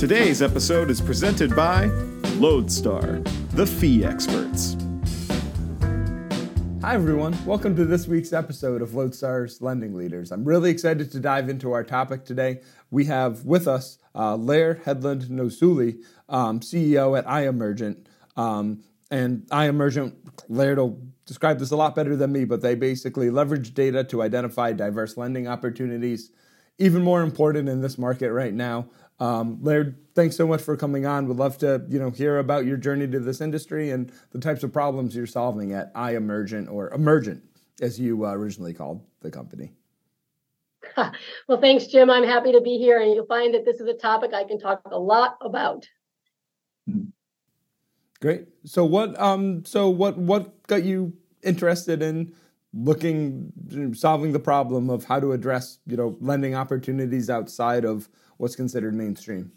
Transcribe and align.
Today's 0.00 0.40
episode 0.40 0.88
is 0.88 0.98
presented 0.98 1.54
by 1.54 1.84
Lodestar, 2.36 3.20
the 3.50 3.66
fee 3.66 4.02
experts. 4.02 4.74
Hi, 6.80 6.94
everyone. 6.94 7.36
Welcome 7.44 7.76
to 7.76 7.84
this 7.84 8.08
week's 8.08 8.32
episode 8.32 8.80
of 8.80 8.94
Lodestar's 8.94 9.60
Lending 9.60 9.94
Leaders. 9.94 10.32
I'm 10.32 10.46
really 10.46 10.70
excited 10.70 11.12
to 11.12 11.20
dive 11.20 11.50
into 11.50 11.72
our 11.72 11.84
topic 11.84 12.24
today. 12.24 12.62
We 12.90 13.04
have 13.04 13.44
with 13.44 13.68
us 13.68 13.98
uh, 14.14 14.36
Laird 14.36 14.80
Headland 14.86 15.24
Nossuli, 15.24 16.02
um, 16.30 16.60
CEO 16.60 17.18
at 17.18 17.26
iEmergent. 17.26 18.06
Um, 18.38 18.82
and 19.10 19.46
iEmergent, 19.50 20.14
Laird 20.48 20.78
will 20.78 20.98
describe 21.26 21.58
this 21.58 21.72
a 21.72 21.76
lot 21.76 21.94
better 21.94 22.16
than 22.16 22.32
me, 22.32 22.46
but 22.46 22.62
they 22.62 22.74
basically 22.74 23.28
leverage 23.28 23.74
data 23.74 24.02
to 24.04 24.22
identify 24.22 24.72
diverse 24.72 25.18
lending 25.18 25.46
opportunities. 25.46 26.30
Even 26.78 27.02
more 27.02 27.20
important 27.20 27.68
in 27.68 27.82
this 27.82 27.98
market 27.98 28.32
right 28.32 28.54
now. 28.54 28.88
Um, 29.20 29.58
Laird, 29.60 29.98
thanks 30.14 30.34
so 30.34 30.46
much 30.46 30.62
for 30.62 30.76
coming 30.76 31.04
on. 31.04 31.28
Would 31.28 31.36
love 31.36 31.58
to, 31.58 31.84
you 31.88 31.98
know, 31.98 32.10
hear 32.10 32.38
about 32.38 32.64
your 32.64 32.78
journey 32.78 33.06
to 33.08 33.20
this 33.20 33.42
industry 33.42 33.90
and 33.90 34.10
the 34.32 34.40
types 34.40 34.62
of 34.62 34.72
problems 34.72 35.14
you're 35.14 35.26
solving 35.26 35.72
at 35.72 35.94
iEmergent 35.94 36.72
or 36.72 36.90
Emergent, 36.90 37.42
as 37.82 38.00
you 38.00 38.24
uh, 38.24 38.32
originally 38.32 38.72
called 38.72 39.04
the 39.20 39.30
company. 39.30 39.72
Well, 41.48 41.60
thanks, 41.60 41.86
Jim. 41.86 42.10
I'm 42.10 42.24
happy 42.24 42.52
to 42.52 42.60
be 42.60 42.78
here, 42.78 43.00
and 43.00 43.12
you'll 43.12 43.26
find 43.26 43.54
that 43.54 43.64
this 43.64 43.80
is 43.80 43.86
a 43.86 43.94
topic 43.94 44.32
I 44.32 44.44
can 44.44 44.58
talk 44.58 44.82
a 44.86 44.98
lot 44.98 45.36
about. 45.40 45.86
Great. 48.20 48.48
So 48.64 48.84
what 48.84 49.18
um 49.18 49.64
so 49.64 49.88
what 49.88 50.18
what 50.18 50.66
got 50.66 50.82
you 50.82 51.14
interested 51.42 52.02
in 52.02 52.34
looking 52.72 53.52
solving 53.94 54.32
the 54.32 54.38
problem 54.38 54.90
of 54.90 55.04
how 55.04 55.20
to 55.20 55.32
address, 55.32 55.78
you 55.86 55.96
know, 55.96 56.16
lending 56.20 56.54
opportunities 56.54 57.30
outside 57.30 57.84
of 57.84 58.08
what's 58.40 58.56
considered 58.56 58.94
mainstream? 58.94 59.52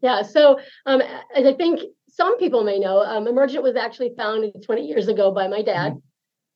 Yeah, 0.00 0.22
so 0.22 0.58
um, 0.86 1.00
as 1.34 1.46
I 1.46 1.54
think 1.54 1.80
some 2.08 2.36
people 2.38 2.64
may 2.64 2.78
know, 2.78 2.98
um, 2.98 3.26
Emergent 3.28 3.62
was 3.62 3.76
actually 3.76 4.12
founded 4.16 4.62
20 4.62 4.82
years 4.82 5.08
ago 5.08 5.30
by 5.30 5.48
my 5.48 5.62
dad. 5.62 5.94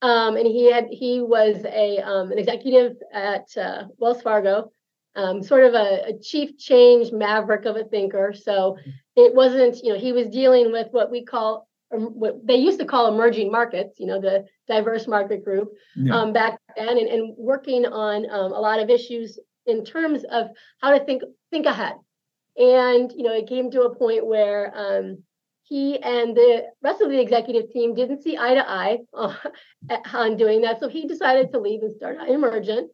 Um, 0.03 0.37
and 0.37 0.47
he 0.47 0.71
had 0.71 0.87
he 0.91 1.21
was 1.21 1.65
a 1.65 1.99
um, 1.99 2.31
an 2.31 2.39
executive 2.39 2.97
at 3.13 3.47
uh, 3.57 3.85
Wells 3.97 4.23
Fargo, 4.23 4.71
um, 5.17 5.43
sort 5.43 5.65
of 5.65 5.75
a, 5.75 6.11
a, 6.11 6.19
chief 6.21 6.57
change 6.57 7.11
maverick 7.11 7.65
of 7.65 7.75
a 7.75 7.83
thinker. 7.83 8.33
So 8.33 8.77
it 9.17 9.35
wasn't 9.35 9.83
you 9.83 9.93
know 9.93 9.99
he 9.99 10.13
was 10.13 10.29
dealing 10.29 10.71
with 10.71 10.89
what 10.93 11.11
we 11.11 11.25
call 11.25 11.67
um, 11.93 12.07
what 12.21 12.47
they 12.47 12.55
used 12.55 12.79
to 12.79 12.85
call 12.85 13.13
emerging 13.13 13.51
markets, 13.51 13.99
you 13.99 14.07
know 14.07 14.21
the 14.21 14.45
diverse 14.69 15.09
market 15.09 15.45
group 15.45 15.73
yeah. 15.97 16.17
Um, 16.17 16.33
back 16.33 16.61
then, 16.77 16.97
and, 16.97 17.09
and 17.09 17.35
working 17.37 17.85
on 17.85 18.31
um, 18.31 18.53
a 18.53 18.61
lot 18.61 18.79
of 18.79 18.91
issues 18.91 19.37
in 19.69 19.85
terms 19.85 20.25
of 20.25 20.49
how 20.81 20.97
to 20.97 21.05
think 21.05 21.23
think 21.51 21.67
ahead. 21.67 21.95
And 22.57 23.13
you 23.13 23.23
know 23.23 23.35
it 23.35 23.49
came 23.49 23.71
to 23.71 23.83
a 23.83 23.95
point 23.95 24.27
where 24.27 24.73
he 25.69 25.99
and 25.99 26.35
the 26.35 26.65
rest 26.83 27.03
of 27.03 27.11
the 27.11 27.21
executive 27.21 27.71
team 27.71 27.95
didn't 27.95 28.23
see 28.23 28.39
eye 28.39 28.55
to 28.55 28.69
eye 28.69 28.99
uh, 29.15 29.35
on 30.15 30.37
doing 30.37 30.63
that. 30.63 30.81
So 30.81 30.89
he 30.89 31.07
decided 31.07 31.53
to 31.53 31.61
leave 31.61 31.83
and 31.83 31.95
start 31.95 32.19
Emergent. 32.27 32.91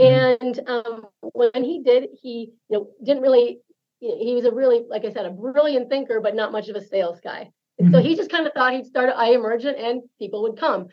Mm-hmm. 0.00 0.44
And 0.44 0.60
um, 0.68 1.06
when 1.20 1.64
he 1.64 1.82
did, 1.82 2.08
he 2.20 2.52
you 2.68 2.78
know 2.78 2.90
didn't 3.02 3.22
really. 3.22 3.60
he 4.00 4.34
was 4.34 4.44
a 4.44 4.52
really, 4.52 4.84
like 4.88 5.04
I 5.04 5.12
said, 5.12 5.26
a 5.26 5.30
brilliant 5.30 5.88
thinker, 5.90 6.20
but 6.20 6.34
not 6.34 6.52
much 6.52 6.68
of 6.68 6.76
a 6.76 6.84
sales 6.84 7.20
guy. 7.22 7.50
And 7.78 7.88
mm-hmm. 7.88 7.94
so 7.94 8.02
he 8.02 8.16
just 8.16 8.30
kind 8.30 8.46
of 8.46 8.52
thought 8.52 8.72
he'd 8.72 8.86
start 8.86 9.14
iEmergent 9.14 9.80
and 9.80 10.02
people 10.18 10.42
would 10.42 10.58
come. 10.58 10.88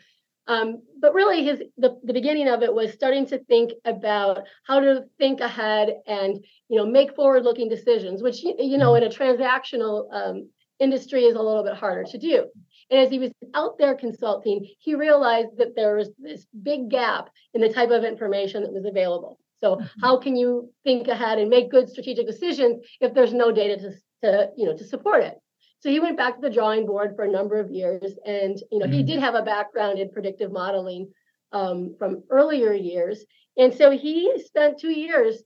Um, 0.48 0.82
but 1.00 1.12
really, 1.12 1.44
his 1.44 1.62
the, 1.76 1.98
the 2.04 2.12
beginning 2.12 2.48
of 2.48 2.62
it 2.62 2.72
was 2.72 2.92
starting 2.92 3.26
to 3.26 3.38
think 3.44 3.72
about 3.84 4.44
how 4.64 4.80
to 4.80 5.04
think 5.18 5.40
ahead 5.40 5.94
and 6.06 6.44
you 6.68 6.76
know 6.76 6.86
make 6.86 7.16
forward-looking 7.16 7.68
decisions, 7.68 8.22
which 8.22 8.42
you 8.42 8.78
know 8.78 8.92
mm-hmm. 8.92 9.04
in 9.04 9.10
a 9.10 9.14
transactional 9.14 10.06
um, 10.12 10.48
industry 10.78 11.24
is 11.24 11.36
a 11.36 11.42
little 11.42 11.64
bit 11.64 11.74
harder 11.74 12.04
to 12.04 12.18
do. 12.18 12.46
And 12.90 13.00
as 13.00 13.10
he 13.10 13.18
was 13.18 13.32
out 13.54 13.78
there 13.78 13.96
consulting, 13.96 14.68
he 14.78 14.94
realized 14.94 15.56
that 15.58 15.74
there 15.74 15.96
was 15.96 16.10
this 16.18 16.46
big 16.62 16.88
gap 16.90 17.30
in 17.52 17.60
the 17.60 17.72
type 17.72 17.90
of 17.90 18.04
information 18.04 18.62
that 18.62 18.72
was 18.72 18.84
available. 18.84 19.40
So 19.58 19.76
mm-hmm. 19.76 20.00
how 20.00 20.18
can 20.18 20.36
you 20.36 20.70
think 20.84 21.08
ahead 21.08 21.38
and 21.38 21.50
make 21.50 21.70
good 21.70 21.88
strategic 21.88 22.26
decisions 22.26 22.84
if 23.00 23.14
there's 23.14 23.32
no 23.32 23.50
data 23.50 23.76
to, 23.78 23.90
to 24.22 24.50
you 24.56 24.66
know 24.66 24.76
to 24.76 24.84
support 24.84 25.24
it? 25.24 25.38
So 25.86 25.92
he 25.92 26.00
went 26.00 26.16
back 26.16 26.34
to 26.34 26.40
the 26.40 26.50
drawing 26.50 26.84
board 26.84 27.14
for 27.14 27.24
a 27.24 27.30
number 27.30 27.60
of 27.60 27.70
years, 27.70 28.18
and 28.26 28.60
you 28.72 28.80
know 28.80 28.86
mm-hmm. 28.86 28.94
he 28.94 29.02
did 29.04 29.20
have 29.20 29.36
a 29.36 29.42
background 29.42 30.00
in 30.00 30.10
predictive 30.10 30.50
modeling 30.50 31.12
um, 31.52 31.94
from 31.96 32.24
earlier 32.28 32.72
years, 32.72 33.24
and 33.56 33.72
so 33.72 33.92
he 33.92 34.32
spent 34.44 34.80
two 34.80 34.90
years 34.90 35.44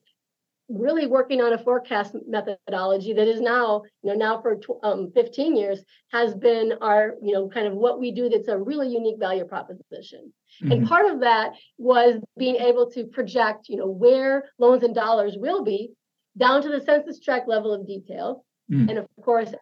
really 0.71 1.07
working 1.07 1.43
on 1.43 1.53
a 1.53 1.59
forecast 1.59 2.17
methodology 2.27 3.13
that 3.13 3.29
is 3.29 3.43
now, 3.43 3.83
you 4.03 4.09
know, 4.09 4.17
now 4.17 4.41
for 4.41 4.59
um, 4.83 5.13
15 5.13 5.57
years 5.57 5.81
has 6.11 6.35
been 6.35 6.73
our, 6.81 7.17
you 7.21 7.35
know, 7.35 7.51
kind 7.51 7.67
of 7.67 7.75
what 7.75 8.01
we 8.01 8.11
do 8.11 8.31
that's 8.31 8.49
a 8.49 8.57
really 8.57 8.89
unique 8.89 9.19
value 9.19 9.45
proposition. 9.45 10.33
Mm-hmm. 10.63 10.73
And 10.73 10.89
part 10.89 11.05
of 11.05 11.21
that 11.21 11.53
was 11.77 12.15
being 12.39 12.57
able 12.57 12.91
to 12.93 13.05
project, 13.05 13.69
you 13.69 13.77
know, 13.77 13.89
where 13.89 14.45
loans 14.59 14.85
and 14.85 14.95
dollars 14.95 15.35
will 15.37 15.65
be 15.65 15.91
down 16.39 16.63
to 16.63 16.71
the 16.71 16.81
census 16.81 17.21
tract 17.21 17.47
level 17.47 17.75
of 17.75 17.87
detail. 17.87 18.47
Mm-hmm. 18.71 18.89
And 18.89 18.99
of 19.01 19.07
course, 19.23 19.53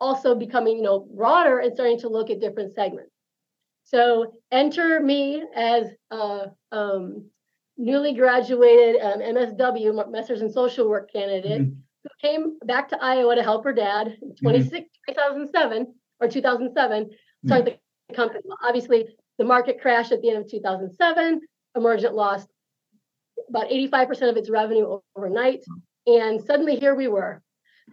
also 0.00 0.34
becoming, 0.34 0.76
you 0.76 0.82
know, 0.82 1.06
broader 1.14 1.58
and 1.58 1.74
starting 1.74 1.98
to 2.00 2.08
look 2.08 2.30
at 2.30 2.40
different 2.40 2.74
segments. 2.74 3.10
So 3.84 4.34
enter 4.50 5.00
me 5.00 5.44
as 5.54 5.86
a 6.10 6.50
um, 6.70 7.26
newly 7.76 8.14
graduated 8.14 9.00
um, 9.02 9.20
MSW, 9.20 10.10
Masters 10.10 10.40
in 10.40 10.50
Social 10.50 10.88
Work 10.88 11.12
candidate, 11.12 11.62
mm-hmm. 11.62 11.74
who 12.04 12.10
came 12.20 12.58
back 12.64 12.88
to 12.90 13.02
Iowa 13.02 13.34
to 13.34 13.42
help 13.42 13.64
her 13.64 13.72
dad 13.72 14.16
in 14.22 14.34
26, 14.36 14.70
mm-hmm. 14.70 15.12
2007 15.12 15.94
or 16.20 16.28
2007, 16.28 17.10
started 17.44 17.66
mm-hmm. 17.66 17.74
the 18.08 18.14
company. 18.14 18.42
Obviously, 18.62 19.08
the 19.38 19.44
market 19.44 19.80
crashed 19.80 20.12
at 20.12 20.22
the 20.22 20.30
end 20.30 20.44
of 20.44 20.50
2007. 20.50 21.40
Emergent 21.74 22.14
lost 22.14 22.48
about 23.48 23.68
85% 23.68 24.30
of 24.30 24.36
its 24.36 24.50
revenue 24.50 25.00
overnight. 25.16 25.64
And 26.06 26.42
suddenly 26.42 26.76
here 26.76 26.94
we 26.94 27.08
were. 27.08 27.42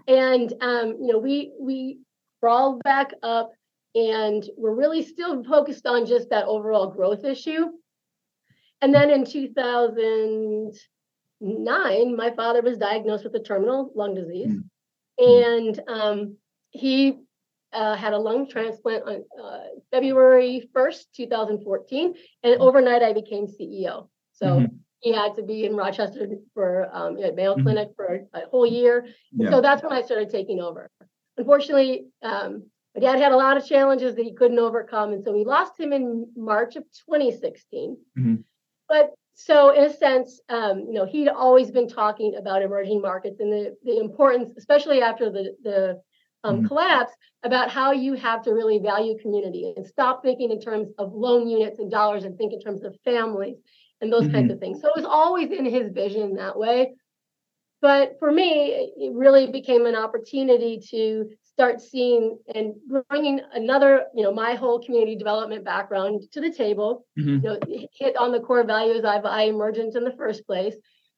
And, 0.08 0.52
um, 0.62 0.98
you 1.00 1.08
know, 1.08 1.20
we, 1.20 1.52
we 1.60 2.00
crawled 2.40 2.82
back 2.84 3.14
up 3.24 3.52
and 3.96 4.44
we're 4.58 4.76
really 4.76 5.04
still 5.04 5.44
focused 5.44 5.86
on 5.86 6.06
just 6.06 6.30
that 6.30 6.46
overall 6.46 6.88
growth 6.88 7.24
issue 7.24 7.68
and 8.82 8.94
then 8.94 9.10
in 9.10 9.26
2009, 9.26 12.16
my 12.16 12.32
father 12.32 12.62
was 12.62 12.78
diagnosed 12.78 13.26
with 13.26 13.36
a 13.36 13.44
terminal 13.44 13.92
lung 13.96 14.16
disease. 14.16 14.54
Mm-hmm. 14.54 14.62
And 15.22 15.78
um, 15.88 16.38
he 16.70 17.18
uh, 17.74 17.96
had 17.96 18.14
a 18.14 18.18
lung 18.18 18.50
transplant 18.50 19.04
on 19.04 19.26
uh, 19.42 19.64
February 19.92 20.70
1st, 20.74 21.08
2014. 21.16 22.14
And 22.44 22.54
mm-hmm. 22.54 22.62
overnight, 22.62 23.04
I 23.04 23.12
became 23.14 23.48
CEO. 23.48 24.08
So 24.32 24.48
mm-hmm. 24.48 24.76
He 25.00 25.14
had 25.14 25.36
to 25.36 25.44
be 25.44 25.66
in 25.66 25.76
Rochester 25.76 26.28
for 26.54 26.90
um, 26.94 27.18
at 27.24 27.36
Mayo 27.36 27.54
mm-hmm. 27.54 27.64
Clinic 27.64 27.90
for 27.96 28.28
a, 28.34 28.42
whole 28.50 28.66
year. 28.66 29.08
Yeah. 29.32 29.50
So 29.50 29.62
that's 29.62 29.82
when 29.82 29.94
I 29.94 30.02
started 30.02 30.30
taking 30.30 30.60
over. 30.60 30.90
Unfortunately, 31.38 32.08
um, 32.22 32.64
my 32.96 33.02
dad 33.02 33.20
had 33.20 33.32
a 33.32 33.38
lot 33.38 33.56
of 33.56 33.66
challenges 33.66 34.16
that 34.16 34.24
he 34.24 34.34
couldn't 34.34 34.60
overcome. 34.60 35.14
And 35.14 35.24
so 35.24 35.32
we 35.32 35.46
lost 35.46 35.80
him 35.80 35.94
in 35.94 36.28
March 36.36 36.76
of 36.76 36.84
2016. 37.10 37.98
Mm-hmm. 38.18 38.36
But 38.90 39.12
so 39.36 39.70
in 39.70 39.86
a 39.86 39.94
sense, 39.94 40.42
um, 40.50 40.80
you 40.80 40.94
know, 40.94 41.06
he'd 41.06 41.30
always 41.30 41.72
been 41.72 41.88
talking 41.88 42.36
about 42.38 42.62
emerging 42.62 43.02
markets 43.02 43.40
and 43.40 43.52
the, 43.52 43.78
the 43.84 44.00
importance, 44.00 44.54
especially 44.58 45.02
after 45.02 45.30
the, 45.30 45.56
the 45.64 46.02
um, 46.44 46.58
mm-hmm. 46.58 46.68
collapse, 46.68 47.14
about 47.44 47.70
how 47.70 47.94
you 47.94 48.16
have 48.16 48.44
to 48.44 48.52
really 48.52 48.80
value 48.80 49.18
community 49.18 49.74
and 49.78 49.86
stop 49.86 50.22
thinking 50.22 50.52
in 50.52 50.60
terms 50.60 50.90
of 50.98 51.14
loan 51.14 51.48
units 51.48 51.80
and 51.80 51.90
dollars 51.90 52.26
and 52.26 52.38
think 52.38 52.52
in 52.52 52.60
terms 52.60 52.84
of 52.84 52.98
families 53.06 53.56
and 54.02 54.12
those 54.12 54.24
mm-hmm. 54.24 54.34
kinds 54.34 54.52
of 54.52 54.60
things. 54.60 54.82
So 54.82 54.88
it 54.88 54.96
was 54.96 55.06
always 55.06 55.52
in 55.52 55.66
his 55.66 55.92
vision 55.92 56.36
that 56.36 56.58
way. 56.58 56.94
But 57.82 58.18
for 58.20 58.32
me, 58.32 58.92
it 58.98 59.14
really 59.14 59.48
became 59.48 59.86
an 59.86 59.96
opportunity 59.96 60.82
to 60.92 61.30
start 61.44 61.80
seeing 61.80 62.38
and 62.54 62.74
bringing 63.10 63.40
another, 63.54 64.06
you 64.14 64.24
know, 64.24 64.34
my 64.34 64.56
whole 64.56 64.82
community 64.82 65.16
development 65.16 65.64
background 65.64 66.24
to 66.34 66.42
the 66.42 66.52
table, 66.52 67.06
mm-hmm. 67.18 67.36
you 67.36 67.42
know, 67.42 67.88
hit 67.94 68.18
on 68.18 68.32
the 68.32 68.40
core 68.42 68.66
values 68.66 69.04
of 69.06 69.24
iEmergent 69.24 69.96
in 69.96 70.04
the 70.04 70.16
first 70.18 70.46
place. 70.46 70.76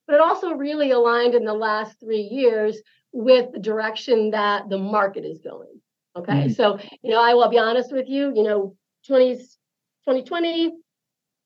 But 0.07 0.15
it 0.15 0.21
also 0.21 0.51
really 0.53 0.91
aligned 0.91 1.33
in 1.33 1.45
the 1.45 1.53
last 1.53 1.99
three 1.99 2.21
years 2.21 2.79
with 3.11 3.53
the 3.53 3.59
direction 3.59 4.31
that 4.31 4.69
the 4.69 4.77
market 4.77 5.25
is 5.25 5.39
going. 5.39 5.81
Okay. 6.15 6.33
Mm-hmm. 6.33 6.53
So, 6.53 6.77
you 7.01 7.11
know, 7.11 7.21
I 7.21 7.33
will 7.33 7.49
be 7.49 7.57
honest 7.57 7.91
with 7.91 8.07
you, 8.07 8.33
you 8.35 8.43
know, 8.43 8.75
20, 9.07 9.35
2020 9.37 10.73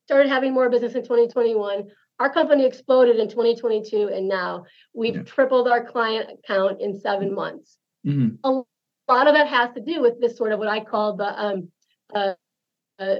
started 0.05 0.29
having 0.29 0.53
more 0.53 0.69
business 0.69 0.93
in 0.93 1.01
2021. 1.01 1.89
Our 2.19 2.31
company 2.31 2.65
exploded 2.65 3.17
in 3.17 3.27
2022, 3.27 4.09
and 4.13 4.27
now 4.27 4.65
we've 4.93 5.15
yeah. 5.15 5.23
tripled 5.23 5.67
our 5.67 5.83
client 5.83 6.29
count 6.47 6.81
in 6.81 6.99
seven 6.99 7.33
months. 7.33 7.77
Mm-hmm. 8.05 8.35
A 8.43 9.11
lot 9.11 9.27
of 9.27 9.33
that 9.33 9.47
has 9.47 9.71
to 9.75 9.81
do 9.81 10.01
with 10.01 10.21
this 10.21 10.37
sort 10.37 10.53
of 10.53 10.59
what 10.59 10.67
I 10.67 10.79
call 10.79 11.17
the 11.17 11.43
um, 11.43 11.71
uh, 12.13 12.33
uh, 12.99 13.15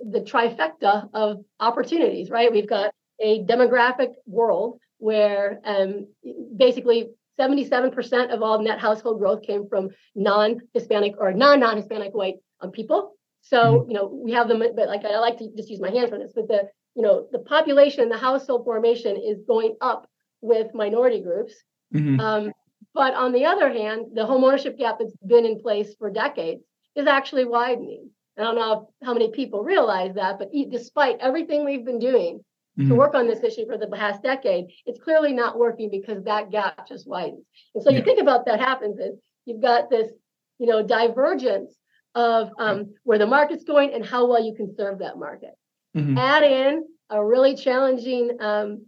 the 0.00 0.20
trifecta 0.20 1.08
of 1.14 1.44
opportunities, 1.60 2.30
right? 2.30 2.52
We've 2.52 2.68
got 2.68 2.92
a 3.20 3.42
demographic 3.44 4.12
world 4.26 4.78
where 4.98 5.60
um, 5.64 6.08
basically 6.56 7.10
77% 7.38 8.32
of 8.32 8.42
all 8.42 8.62
net 8.62 8.78
household 8.78 9.18
growth 9.18 9.42
came 9.42 9.68
from 9.68 9.90
non-Hispanic 10.14 11.14
or 11.18 11.32
non-non-Hispanic 11.32 12.14
white 12.14 12.36
um, 12.60 12.70
people. 12.70 13.16
So, 13.48 13.80
mm-hmm. 13.80 13.90
you 13.90 13.96
know, 13.96 14.06
we 14.06 14.32
have 14.32 14.48
them, 14.48 14.58
but 14.58 14.88
like 14.88 15.04
I 15.04 15.18
like 15.18 15.38
to 15.38 15.48
just 15.56 15.70
use 15.70 15.80
my 15.80 15.90
hands 15.90 16.10
for 16.10 16.18
this, 16.18 16.32
but 16.34 16.48
the, 16.48 16.68
you 16.94 17.02
know, 17.02 17.28
the 17.30 17.38
population, 17.38 18.08
the 18.08 18.18
household 18.18 18.64
formation 18.64 19.16
is 19.16 19.42
going 19.46 19.76
up 19.80 20.08
with 20.40 20.74
minority 20.74 21.20
groups. 21.20 21.54
Mm-hmm. 21.94 22.18
Um, 22.18 22.52
but 22.92 23.14
on 23.14 23.32
the 23.32 23.44
other 23.44 23.72
hand, 23.72 24.06
the 24.14 24.26
home 24.26 24.42
ownership 24.42 24.76
gap 24.78 24.98
that's 24.98 25.14
been 25.24 25.44
in 25.44 25.60
place 25.60 25.94
for 25.98 26.10
decades 26.10 26.64
is 26.96 27.06
actually 27.06 27.44
widening. 27.44 28.10
I 28.38 28.42
don't 28.42 28.56
know 28.56 28.90
how 29.02 29.12
many 29.12 29.30
people 29.30 29.62
realize 29.62 30.14
that, 30.14 30.38
but 30.38 30.50
despite 30.70 31.18
everything 31.20 31.64
we've 31.64 31.84
been 31.84 31.98
doing 31.98 32.40
mm-hmm. 32.78 32.88
to 32.88 32.94
work 32.94 33.14
on 33.14 33.26
this 33.26 33.44
issue 33.44 33.66
for 33.66 33.78
the 33.78 33.86
past 33.86 34.22
decade, 34.22 34.66
it's 34.86 35.00
clearly 35.00 35.32
not 35.32 35.58
working 35.58 35.90
because 35.90 36.24
that 36.24 36.50
gap 36.50 36.86
just 36.88 37.06
widens. 37.06 37.44
And 37.74 37.82
so 37.82 37.90
yeah. 37.90 37.98
you 37.98 38.04
think 38.04 38.20
about 38.20 38.46
that 38.46 38.58
happens 38.58 38.98
is 38.98 39.18
you've 39.44 39.62
got 39.62 39.88
this, 39.88 40.10
you 40.58 40.66
know, 40.66 40.82
divergence 40.82 41.76
of 42.16 42.48
um, 42.58 42.94
where 43.04 43.18
the 43.18 43.26
market's 43.26 43.62
going 43.62 43.92
and 43.92 44.04
how 44.04 44.26
well 44.26 44.42
you 44.42 44.54
can 44.54 44.74
serve 44.74 44.98
that 45.00 45.18
market. 45.18 45.52
Mm-hmm. 45.94 46.18
Add 46.18 46.42
in 46.42 46.84
a 47.10 47.24
really 47.24 47.54
challenging 47.54 48.38
um, 48.40 48.86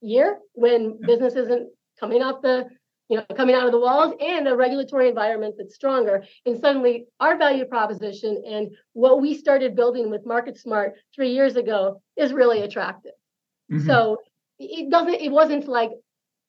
year 0.00 0.38
when 0.54 0.98
business 1.00 1.34
isn't 1.34 1.68
coming 2.00 2.22
off 2.22 2.42
the 2.42 2.66
you 3.08 3.18
know, 3.18 3.24
coming 3.36 3.54
out 3.54 3.66
of 3.66 3.72
the 3.72 3.78
walls 3.78 4.14
and 4.18 4.48
a 4.48 4.56
regulatory 4.56 5.10
environment 5.10 5.56
that's 5.58 5.74
stronger. 5.74 6.24
And 6.46 6.58
suddenly 6.58 7.04
our 7.20 7.36
value 7.36 7.66
proposition 7.66 8.42
and 8.46 8.70
what 8.94 9.20
we 9.20 9.34
started 9.34 9.76
building 9.76 10.10
with 10.10 10.24
Market 10.24 10.58
Smart 10.58 10.94
three 11.14 11.32
years 11.32 11.56
ago 11.56 12.00
is 12.16 12.32
really 12.32 12.62
attractive. 12.62 13.12
Mm-hmm. 13.70 13.86
So 13.86 14.22
it 14.58 14.90
doesn't, 14.90 15.20
it 15.20 15.30
wasn't 15.30 15.68
like 15.68 15.90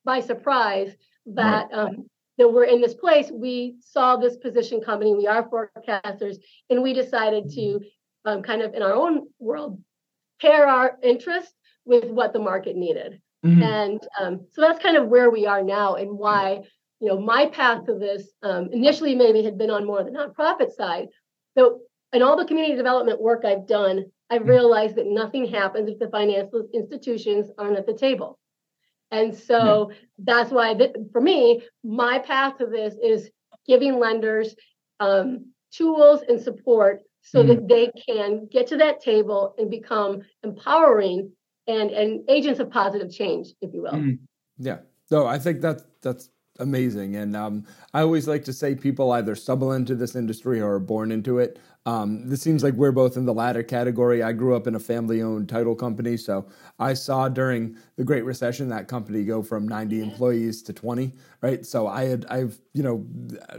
by 0.06 0.22
surprise 0.22 0.96
that 1.26 1.68
right. 1.74 1.78
um, 1.78 2.10
that 2.38 2.52
we're 2.52 2.66
in 2.66 2.82
this 2.82 2.94
place. 2.94 3.32
We 3.32 3.76
saw 3.82 4.18
this 4.18 4.38
position 4.38 4.82
coming. 4.82 5.18
We 5.18 5.28
are 5.28 5.50
forecasters, 5.50 6.38
and 6.70 6.84
we 6.84 6.94
decided 6.94 7.50
to 7.52 7.80
um, 8.26 8.42
kind 8.44 8.62
of 8.62 8.74
in 8.74 8.82
our 8.82 8.94
own 8.94 9.28
world 9.40 9.82
pair 10.42 10.68
our 10.68 10.98
interest 11.02 11.54
with 11.86 12.06
what 12.06 12.34
the 12.34 12.40
market 12.40 12.76
needed. 12.76 13.22
Mm-hmm. 13.46 13.64
And 13.64 14.08
um, 14.20 14.48
so 14.52 14.62
that's 14.62 14.82
kind 14.82 14.98
of 14.98 15.08
where 15.08 15.30
we 15.30 15.46
are 15.46 15.64
now 15.64 15.96
and 15.96 16.18
why, 16.18 16.64
you 17.00 17.08
know, 17.08 17.20
my 17.20 17.46
path 17.48 17.86
to 17.86 17.98
this 17.98 18.28
um, 18.42 18.70
initially 18.72 19.16
maybe 19.16 19.44
had 19.44 19.58
been 19.58 19.70
on 19.70 19.86
more 19.86 20.00
of 20.00 20.06
the 20.06 20.12
nonprofit 20.12 20.72
side. 20.72 21.08
So 21.58 21.82
in 22.12 22.22
all 22.22 22.38
the 22.38 22.46
community 22.46 22.76
development 22.76 23.22
work 23.22 23.46
I've 23.46 23.68
done, 23.68 24.06
I've 24.30 24.42
mm-hmm. 24.42 24.50
realized 24.50 24.96
that 24.96 25.06
nothing 25.06 25.48
happens 25.48 25.90
if 25.90 26.00
the 26.00 26.10
financial 26.10 26.68
institutions 26.74 27.52
aren't 27.58 27.78
at 27.78 27.86
the 27.86 27.94
table. 27.94 28.40
And 29.16 29.36
so 29.36 29.90
yeah. 29.90 29.96
that's 30.20 30.52
why, 30.52 30.74
th- 30.74 30.96
for 31.12 31.22
me, 31.22 31.64
my 31.84 32.20
path 32.20 32.58
to 32.58 32.66
this 32.66 32.96
is 33.02 33.30
giving 33.66 34.00
lenders 34.00 34.56
um, 35.00 35.52
tools 35.72 36.22
and 36.28 36.42
support 36.42 37.02
so 37.22 37.40
mm-hmm. 37.40 37.48
that 37.50 37.68
they 37.68 37.92
can 38.08 38.48
get 38.52 38.68
to 38.68 38.78
that 38.78 39.02
table 39.02 39.56
and 39.58 39.72
become 39.72 40.22
empowering 40.44 41.32
and 41.68 41.90
and 41.90 42.30
agents 42.30 42.60
of 42.60 42.70
positive 42.70 43.10
change, 43.12 43.48
if 43.62 43.74
you 43.74 43.82
will. 43.82 43.94
Mm. 43.94 44.20
Yeah. 44.60 44.80
No, 45.10 45.26
I 45.26 45.40
think 45.40 45.62
that 45.62 45.82
that's 46.02 46.30
amazing. 46.60 47.16
And 47.16 47.36
um, 47.36 47.66
I 47.94 48.02
always 48.02 48.28
like 48.28 48.44
to 48.46 48.54
say 48.54 48.76
people 48.76 49.12
either 49.12 49.36
stumble 49.36 49.72
into 49.72 49.96
this 49.96 50.16
industry 50.16 50.60
or 50.60 50.76
are 50.76 50.80
born 50.80 51.12
into 51.12 51.40
it. 51.40 51.60
Um, 51.88 52.28
this 52.28 52.42
seems 52.42 52.64
like 52.64 52.74
we're 52.74 52.92
both 52.92 53.16
in 53.16 53.26
the 53.26 53.34
latter 53.34 53.62
category. 53.62 54.24
I 54.24 54.32
grew 54.32 54.56
up 54.56 54.66
in 54.66 54.74
a 54.74 54.80
family 54.80 55.22
owned 55.22 55.50
title 55.50 55.76
company. 55.76 56.18
So 56.18 56.48
I 56.80 56.96
saw 56.96 57.30
during 57.30 57.78
the 57.96 58.04
Great 58.04 58.26
Recession 58.26 58.70
that 58.70 58.88
company 58.88 59.24
go 59.24 59.44
from 59.44 59.68
90 59.68 60.02
employees 60.02 60.64
to 60.64 60.74
20, 60.74 61.14
right? 61.42 61.64
So 61.66 61.88
I 61.88 62.06
had, 62.06 62.26
I've, 62.28 62.58
you 62.74 62.82
know, 62.82 63.06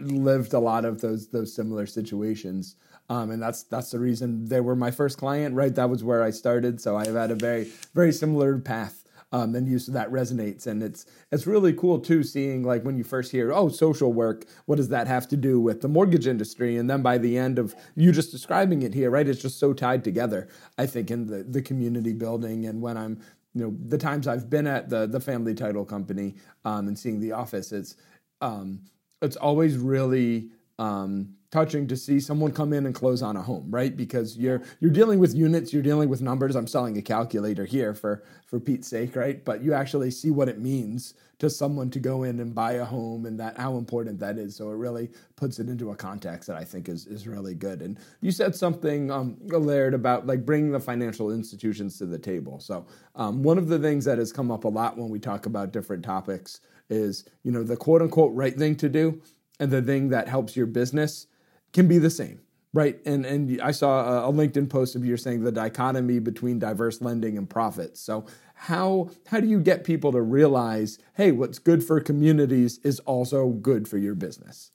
lived 0.00 0.54
a 0.54 0.58
lot 0.58 0.84
of 0.84 1.00
those, 1.00 1.28
those 1.28 1.54
similar 1.54 1.86
situations. 1.86 2.76
Um, 3.08 3.30
and 3.30 3.40
that's 3.40 3.62
that's 3.62 3.92
the 3.92 4.00
reason 4.00 4.46
they 4.46 4.60
were 4.60 4.74
my 4.74 4.90
first 4.90 5.18
client, 5.18 5.54
right? 5.54 5.74
That 5.74 5.88
was 5.88 6.02
where 6.02 6.24
I 6.24 6.30
started. 6.30 6.80
So 6.80 6.96
I've 6.96 7.14
had 7.14 7.30
a 7.30 7.36
very 7.36 7.70
very 7.94 8.12
similar 8.12 8.58
path. 8.58 9.04
Um, 9.32 9.56
and 9.56 9.66
use 9.66 9.86
that 9.86 10.10
resonates, 10.10 10.68
and 10.68 10.84
it's 10.84 11.04
it's 11.32 11.48
really 11.48 11.72
cool 11.72 11.98
too. 11.98 12.22
Seeing 12.22 12.62
like 12.62 12.84
when 12.84 12.96
you 12.96 13.02
first 13.02 13.32
hear, 13.32 13.52
oh, 13.52 13.68
social 13.68 14.12
work, 14.12 14.44
what 14.66 14.76
does 14.76 14.88
that 14.90 15.08
have 15.08 15.26
to 15.28 15.36
do 15.36 15.58
with 15.60 15.80
the 15.80 15.88
mortgage 15.88 16.28
industry? 16.28 16.76
And 16.76 16.88
then 16.88 17.02
by 17.02 17.18
the 17.18 17.36
end 17.36 17.58
of 17.58 17.74
you 17.96 18.12
just 18.12 18.30
describing 18.30 18.82
it 18.82 18.94
here, 18.94 19.10
right, 19.10 19.26
it's 19.28 19.42
just 19.42 19.58
so 19.58 19.72
tied 19.72 20.04
together. 20.04 20.48
I 20.78 20.86
think 20.86 21.10
in 21.10 21.26
the 21.26 21.42
the 21.42 21.60
community 21.60 22.12
building, 22.12 22.66
and 22.66 22.80
when 22.80 22.96
I'm 22.96 23.20
you 23.52 23.62
know 23.62 23.76
the 23.88 23.98
times 23.98 24.28
I've 24.28 24.48
been 24.48 24.66
at 24.66 24.90
the 24.90 25.06
the 25.08 25.20
family 25.20 25.54
title 25.54 25.84
company 25.84 26.36
um, 26.64 26.86
and 26.86 26.96
seeing 26.96 27.18
the 27.18 27.32
office, 27.32 27.72
it's 27.72 27.96
um, 28.40 28.80
it's 29.22 29.36
always 29.36 29.76
really 29.76 30.50
um, 30.78 31.34
touching 31.50 31.86
to 31.86 31.96
see 31.96 32.20
someone 32.20 32.52
come 32.52 32.72
in 32.72 32.84
and 32.84 32.94
close 32.94 33.22
on 33.22 33.36
a 33.36 33.42
home, 33.42 33.66
right? 33.70 33.96
Because 33.96 34.36
you're 34.36 34.62
you're 34.80 34.90
dealing 34.90 35.18
with 35.18 35.34
units, 35.34 35.72
you're 35.72 35.82
dealing 35.82 36.08
with 36.08 36.20
numbers. 36.20 36.54
I'm 36.54 36.66
selling 36.66 36.98
a 36.98 37.02
calculator 37.02 37.64
here 37.64 37.94
for 37.94 38.24
for 38.46 38.60
Pete's 38.60 38.88
sake, 38.88 39.16
right? 39.16 39.42
But 39.44 39.62
you 39.62 39.72
actually 39.72 40.10
see 40.10 40.30
what 40.30 40.48
it 40.48 40.58
means 40.58 41.14
to 41.38 41.48
someone 41.48 41.90
to 41.90 42.00
go 42.00 42.22
in 42.22 42.40
and 42.40 42.54
buy 42.54 42.72
a 42.72 42.84
home 42.84 43.26
and 43.26 43.38
that 43.38 43.58
how 43.58 43.76
important 43.76 44.18
that 44.20 44.38
is. 44.38 44.56
So 44.56 44.70
it 44.70 44.76
really 44.76 45.10
puts 45.36 45.58
it 45.58 45.68
into 45.68 45.90
a 45.90 45.96
context 45.96 46.46
that 46.48 46.56
I 46.56 46.64
think 46.64 46.88
is 46.88 47.06
is 47.06 47.26
really 47.26 47.54
good. 47.54 47.80
And 47.80 47.98
you 48.20 48.30
said 48.30 48.54
something, 48.54 49.10
um, 49.10 49.36
Laird, 49.46 49.94
about 49.94 50.26
like 50.26 50.44
bringing 50.44 50.72
the 50.72 50.80
financial 50.80 51.30
institutions 51.30 51.98
to 51.98 52.06
the 52.06 52.18
table. 52.18 52.60
So 52.60 52.86
um, 53.14 53.42
one 53.42 53.56
of 53.56 53.68
the 53.68 53.78
things 53.78 54.04
that 54.04 54.18
has 54.18 54.32
come 54.32 54.50
up 54.50 54.64
a 54.64 54.68
lot 54.68 54.98
when 54.98 55.08
we 55.08 55.20
talk 55.20 55.46
about 55.46 55.72
different 55.72 56.04
topics 56.04 56.60
is 56.88 57.24
you 57.42 57.50
know 57.50 57.62
the 57.62 57.76
quote 57.76 58.02
unquote 58.02 58.32
right 58.34 58.56
thing 58.56 58.76
to 58.76 58.88
do 58.88 59.20
and 59.58 59.70
the 59.70 59.82
thing 59.82 60.10
that 60.10 60.28
helps 60.28 60.56
your 60.56 60.66
business 60.66 61.26
can 61.72 61.88
be 61.88 61.98
the 61.98 62.10
same 62.10 62.40
right? 62.76 63.00
And 63.06 63.24
and 63.24 63.60
i 63.62 63.70
saw 63.70 64.28
a, 64.28 64.32
linkedin 64.32 64.68
post 64.68 64.94
of 64.96 65.04
you 65.04 65.16
saying 65.16 65.42
the 65.42 65.50
dichotomy 65.50 66.18
between 66.18 66.58
diverse 66.58 67.00
lending 67.00 67.38
and 67.38 67.48
profits. 67.48 68.00
So 68.00 68.26
how 68.54 69.10
how 69.26 69.40
do 69.40 69.46
you 69.46 69.60
get 69.60 69.82
people 69.82 70.12
to 70.12 70.20
realize 70.20 70.98
hey 71.14 71.32
what's 71.32 71.58
good 71.58 71.82
for 71.82 72.00
communities 72.00 72.78
is 72.84 73.00
also 73.00 73.48
good 73.48 73.88
for 73.88 73.96
your 73.96 74.14
business? 74.14 74.72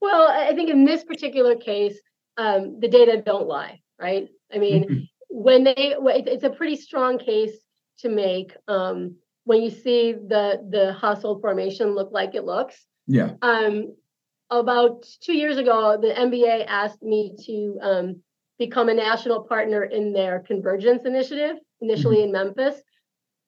Well 0.00 0.28
i 0.28 0.54
think 0.54 0.70
in 0.70 0.84
this 0.84 1.02
particular 1.04 1.56
case 1.56 1.98
um, 2.36 2.78
the 2.80 2.88
data 2.88 3.22
don't 3.24 3.48
lie 3.48 3.80
right? 3.98 4.28
I 4.52 4.58
mean 4.58 4.84
mm-hmm. 4.84 5.04
when 5.28 5.64
they 5.64 5.96
it's 5.98 6.44
a 6.44 6.50
pretty 6.50 6.76
strong 6.76 7.18
case 7.18 7.56
to 7.98 8.08
make 8.08 8.56
um, 8.68 9.16
when 9.44 9.62
you 9.62 9.70
see 9.70 10.12
the 10.12 10.64
the 10.70 10.92
household 10.92 11.40
formation 11.40 11.94
look 11.96 12.12
like 12.12 12.36
it 12.36 12.44
looks 12.44 12.86
yeah. 13.06 13.32
Um, 13.42 13.94
about 14.50 15.06
two 15.20 15.36
years 15.36 15.56
ago, 15.56 15.98
the 16.00 16.08
MBA 16.08 16.66
asked 16.66 17.02
me 17.02 17.34
to 17.46 17.78
um, 17.82 18.22
become 18.58 18.88
a 18.88 18.94
national 18.94 19.44
partner 19.44 19.84
in 19.84 20.12
their 20.12 20.40
convergence 20.40 21.04
initiative, 21.04 21.56
initially 21.80 22.18
mm-hmm. 22.18 22.26
in 22.26 22.32
Memphis. 22.32 22.80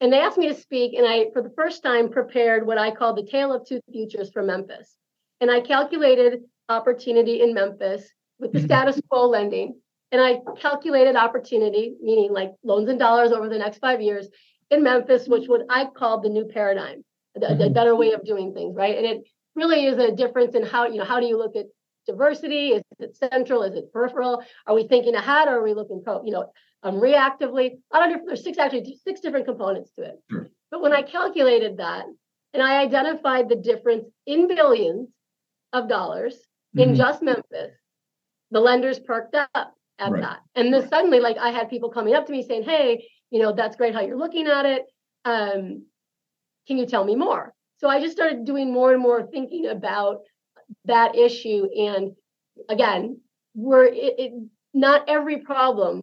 And 0.00 0.12
they 0.12 0.20
asked 0.20 0.36
me 0.36 0.48
to 0.48 0.54
speak, 0.54 0.94
and 0.94 1.06
I, 1.06 1.26
for 1.32 1.42
the 1.42 1.52
first 1.56 1.82
time, 1.82 2.10
prepared 2.10 2.66
what 2.66 2.78
I 2.78 2.90
call 2.90 3.14
the 3.14 3.24
tale 3.24 3.52
of 3.52 3.66
two 3.66 3.80
futures 3.90 4.30
for 4.30 4.42
Memphis. 4.42 4.94
And 5.40 5.50
I 5.50 5.60
calculated 5.60 6.40
opportunity 6.68 7.40
in 7.40 7.54
Memphis 7.54 8.06
with 8.38 8.52
the 8.52 8.58
mm-hmm. 8.58 8.66
status 8.66 9.00
quo 9.08 9.28
lending. 9.28 9.80
And 10.12 10.20
I 10.20 10.40
calculated 10.60 11.16
opportunity, 11.16 11.94
meaning 12.00 12.32
like 12.32 12.52
loans 12.62 12.88
and 12.88 12.98
dollars 12.98 13.32
over 13.32 13.48
the 13.48 13.58
next 13.58 13.78
five 13.78 14.00
years 14.00 14.28
in 14.70 14.82
Memphis, 14.82 15.26
which 15.26 15.48
would 15.48 15.62
I 15.68 15.86
call 15.86 16.20
the 16.20 16.28
new 16.28 16.44
paradigm, 16.44 17.04
the, 17.34 17.40
the 17.40 17.46
mm-hmm. 17.46 17.72
better 17.72 17.94
way 17.96 18.12
of 18.12 18.24
doing 18.24 18.54
things, 18.54 18.76
right? 18.76 18.96
And 18.96 19.06
it 19.06 19.26
really 19.56 19.86
is 19.86 19.98
a 19.98 20.14
difference 20.14 20.54
in 20.54 20.64
how 20.64 20.86
you 20.86 20.98
know 20.98 21.04
how 21.04 21.18
do 21.18 21.26
you 21.26 21.38
look 21.38 21.56
at 21.56 21.66
diversity? 22.06 22.68
Is 22.68 22.82
it 23.00 23.16
central? 23.16 23.62
Is 23.62 23.74
it 23.74 23.92
peripheral? 23.92 24.42
Are 24.66 24.74
we 24.74 24.86
thinking 24.86 25.14
ahead? 25.14 25.48
Or 25.48 25.58
are 25.58 25.62
we 25.64 25.74
looking 25.74 26.02
pro 26.04 26.22
you 26.24 26.30
know 26.30 26.52
um, 26.82 26.96
reactively? 26.96 27.78
Lot 27.92 28.04
of 28.04 28.08
different 28.10 28.26
there's 28.28 28.44
six 28.44 28.58
actually 28.58 28.98
six 29.02 29.20
different 29.20 29.46
components 29.46 29.90
to 29.98 30.04
it. 30.04 30.22
Sure. 30.30 30.48
but 30.70 30.82
when 30.82 30.92
i 30.92 31.02
calculated 31.02 31.78
that 31.78 32.04
and 32.52 32.62
i 32.62 32.80
identified 32.80 33.48
the 33.48 33.56
difference 33.56 34.06
in 34.26 34.48
billions 34.48 35.08
of 35.72 35.88
dollars 35.88 36.34
mm-hmm. 36.76 36.90
in 36.90 36.94
just 36.94 37.22
memphis 37.22 37.74
the 38.50 38.60
lenders 38.60 38.98
perked 38.98 39.34
up 39.34 39.74
at 39.98 40.12
right. 40.12 40.22
that. 40.22 40.40
And 40.54 40.72
then 40.72 40.88
suddenly 40.88 41.20
like 41.20 41.38
i 41.38 41.50
had 41.50 41.70
people 41.70 41.90
coming 41.90 42.14
up 42.14 42.26
to 42.26 42.32
me 42.32 42.42
saying 42.42 42.64
hey 42.64 43.08
you 43.30 43.40
know 43.40 43.52
that's 43.52 43.76
great 43.76 43.94
how 43.94 44.02
you're 44.02 44.18
looking 44.18 44.46
at 44.46 44.66
it. 44.66 44.84
Um, 45.24 45.86
can 46.68 46.78
you 46.78 46.86
tell 46.86 47.04
me 47.04 47.16
more 47.16 47.52
so 47.78 47.88
I 47.88 48.00
just 48.00 48.14
started 48.14 48.44
doing 48.44 48.72
more 48.72 48.92
and 48.92 49.02
more 49.02 49.26
thinking 49.26 49.66
about 49.66 50.20
that 50.86 51.14
issue. 51.16 51.66
And 51.76 52.12
again, 52.68 53.20
we're 53.54 53.84
it, 53.84 54.14
it, 54.18 54.32
not 54.72 55.08
every 55.08 55.38
problem 55.38 56.02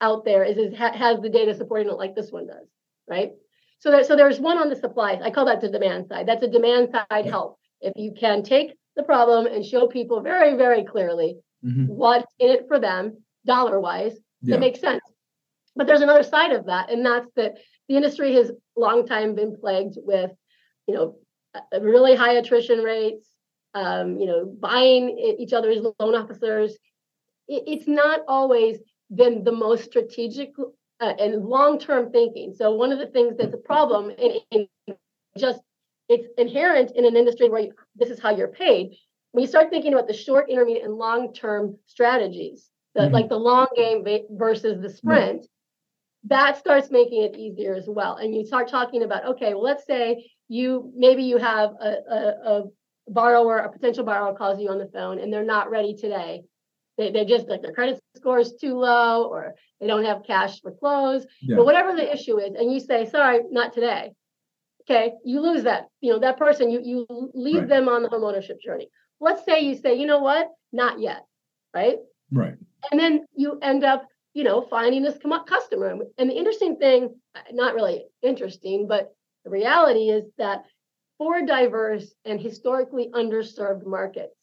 out 0.00 0.24
there 0.24 0.44
is, 0.44 0.56
is 0.56 0.76
has 0.76 1.20
the 1.20 1.28
data 1.28 1.54
supporting 1.54 1.88
it 1.88 1.96
like 1.96 2.14
this 2.14 2.30
one 2.30 2.46
does, 2.46 2.68
right? 3.08 3.30
So 3.78 3.90
there, 3.90 4.04
so 4.04 4.16
there's 4.16 4.40
one 4.40 4.58
on 4.58 4.68
the 4.68 4.76
supply. 4.76 5.18
I 5.22 5.30
call 5.30 5.46
that 5.46 5.60
the 5.60 5.68
demand 5.68 6.08
side. 6.08 6.26
That's 6.26 6.44
a 6.44 6.48
demand 6.48 6.90
side 6.92 7.26
help. 7.26 7.58
If 7.80 7.94
you 7.96 8.14
can 8.18 8.42
take 8.42 8.74
the 8.94 9.02
problem 9.02 9.46
and 9.46 9.64
show 9.64 9.88
people 9.88 10.20
very, 10.20 10.56
very 10.56 10.84
clearly 10.84 11.38
mm-hmm. 11.64 11.86
what's 11.86 12.32
in 12.38 12.50
it 12.50 12.66
for 12.68 12.78
them, 12.78 13.18
dollar 13.44 13.80
wise, 13.80 14.16
yeah. 14.40 14.54
that 14.54 14.60
makes 14.60 14.80
sense. 14.80 15.02
But 15.74 15.86
there's 15.86 16.02
another 16.02 16.22
side 16.22 16.52
of 16.52 16.66
that, 16.66 16.90
and 16.90 17.04
that's 17.04 17.28
that 17.36 17.56
the 17.88 17.96
industry 17.96 18.34
has 18.34 18.52
long 18.76 19.06
time 19.06 19.34
been 19.34 19.56
plagued 19.56 19.96
with, 19.96 20.30
you 20.86 20.94
know, 20.94 21.16
really 21.80 22.14
high 22.14 22.34
attrition 22.34 22.80
rates, 22.80 23.28
um, 23.74 24.18
you 24.18 24.26
know, 24.26 24.44
buying 24.44 25.18
each 25.38 25.52
other's 25.52 25.80
loan 25.98 26.14
officers. 26.14 26.76
it's 27.48 27.86
not 27.86 28.20
always 28.28 28.78
been 29.14 29.44
the 29.44 29.52
most 29.52 29.84
strategic 29.84 30.52
uh, 31.00 31.12
and 31.18 31.44
long-term 31.44 32.10
thinking. 32.10 32.54
So 32.56 32.74
one 32.74 32.92
of 32.92 32.98
the 32.98 33.08
things 33.08 33.36
that's 33.36 33.54
a 33.54 33.58
problem, 33.58 34.10
and, 34.10 34.68
and 34.88 34.96
just 35.36 35.60
it's 36.08 36.28
inherent 36.38 36.92
in 36.94 37.04
an 37.04 37.16
industry 37.16 37.48
where 37.48 37.62
you, 37.62 37.72
this 37.96 38.10
is 38.10 38.20
how 38.20 38.30
you're 38.36 38.48
paid. 38.48 38.96
When 39.32 39.42
you 39.42 39.48
start 39.48 39.70
thinking 39.70 39.94
about 39.94 40.08
the 40.08 40.14
short, 40.14 40.50
intermediate, 40.50 40.84
and 40.84 40.94
long-term 40.94 41.78
strategies, 41.86 42.68
the, 42.94 43.02
mm-hmm. 43.02 43.14
like 43.14 43.28
the 43.28 43.38
long 43.38 43.68
game 43.74 44.04
versus 44.30 44.80
the 44.82 44.90
sprint, 44.90 45.46
that 46.24 46.58
starts 46.58 46.90
making 46.90 47.22
it 47.22 47.36
easier 47.36 47.74
as 47.74 47.86
well. 47.88 48.16
And 48.16 48.34
you 48.34 48.46
start 48.46 48.68
talking 48.68 49.02
about, 49.02 49.24
okay, 49.26 49.54
well, 49.54 49.62
let's 49.62 49.86
say 49.86 50.30
you 50.52 50.92
maybe 50.94 51.22
you 51.22 51.38
have 51.38 51.70
a, 51.80 51.92
a, 52.10 52.18
a 52.52 52.62
borrower, 53.08 53.56
a 53.58 53.72
potential 53.72 54.04
borrower 54.04 54.34
calls 54.34 54.60
you 54.60 54.68
on 54.68 54.78
the 54.78 54.90
phone 54.92 55.18
and 55.18 55.32
they're 55.32 55.44
not 55.56 55.70
ready 55.70 55.94
today. 55.94 56.42
They, 56.98 57.10
they 57.10 57.24
just 57.24 57.48
like 57.48 57.62
their 57.62 57.72
credit 57.72 57.98
score 58.16 58.38
is 58.38 58.52
too 58.60 58.74
low 58.74 59.24
or 59.24 59.54
they 59.80 59.86
don't 59.86 60.04
have 60.04 60.24
cash 60.26 60.60
for 60.60 60.70
close, 60.70 61.24
yeah. 61.40 61.56
but 61.56 61.64
whatever 61.64 61.96
the 61.96 62.12
issue 62.12 62.38
is, 62.38 62.54
and 62.54 62.70
you 62.70 62.80
say, 62.80 63.08
sorry, 63.08 63.40
not 63.50 63.72
today. 63.72 64.12
Okay, 64.82 65.12
you 65.24 65.40
lose 65.40 65.62
that, 65.62 65.86
you 66.02 66.12
know, 66.12 66.18
that 66.18 66.36
person, 66.36 66.68
you 66.68 66.80
you 66.84 67.30
leave 67.34 67.60
right. 67.60 67.68
them 67.68 67.88
on 67.88 68.02
the 68.02 68.10
homeownership 68.10 68.60
journey. 68.62 68.88
Let's 69.20 69.44
say 69.46 69.60
you 69.60 69.74
say, 69.74 69.94
you 69.94 70.06
know 70.06 70.18
what, 70.18 70.48
not 70.70 71.00
yet, 71.00 71.24
right? 71.72 71.96
Right. 72.30 72.56
And 72.90 73.00
then 73.00 73.24
you 73.34 73.58
end 73.62 73.84
up, 73.84 74.06
you 74.34 74.44
know, 74.44 74.60
finding 74.60 75.02
this 75.02 75.16
customer. 75.46 75.96
And 76.18 76.28
the 76.28 76.34
interesting 76.34 76.76
thing, 76.76 77.14
not 77.52 77.74
really 77.74 78.04
interesting, 78.22 78.86
but 78.86 79.14
the 79.44 79.50
reality 79.50 80.10
is 80.10 80.24
that 80.38 80.64
for 81.18 81.42
diverse 81.44 82.12
and 82.24 82.40
historically 82.40 83.10
underserved 83.12 83.86
markets, 83.86 84.34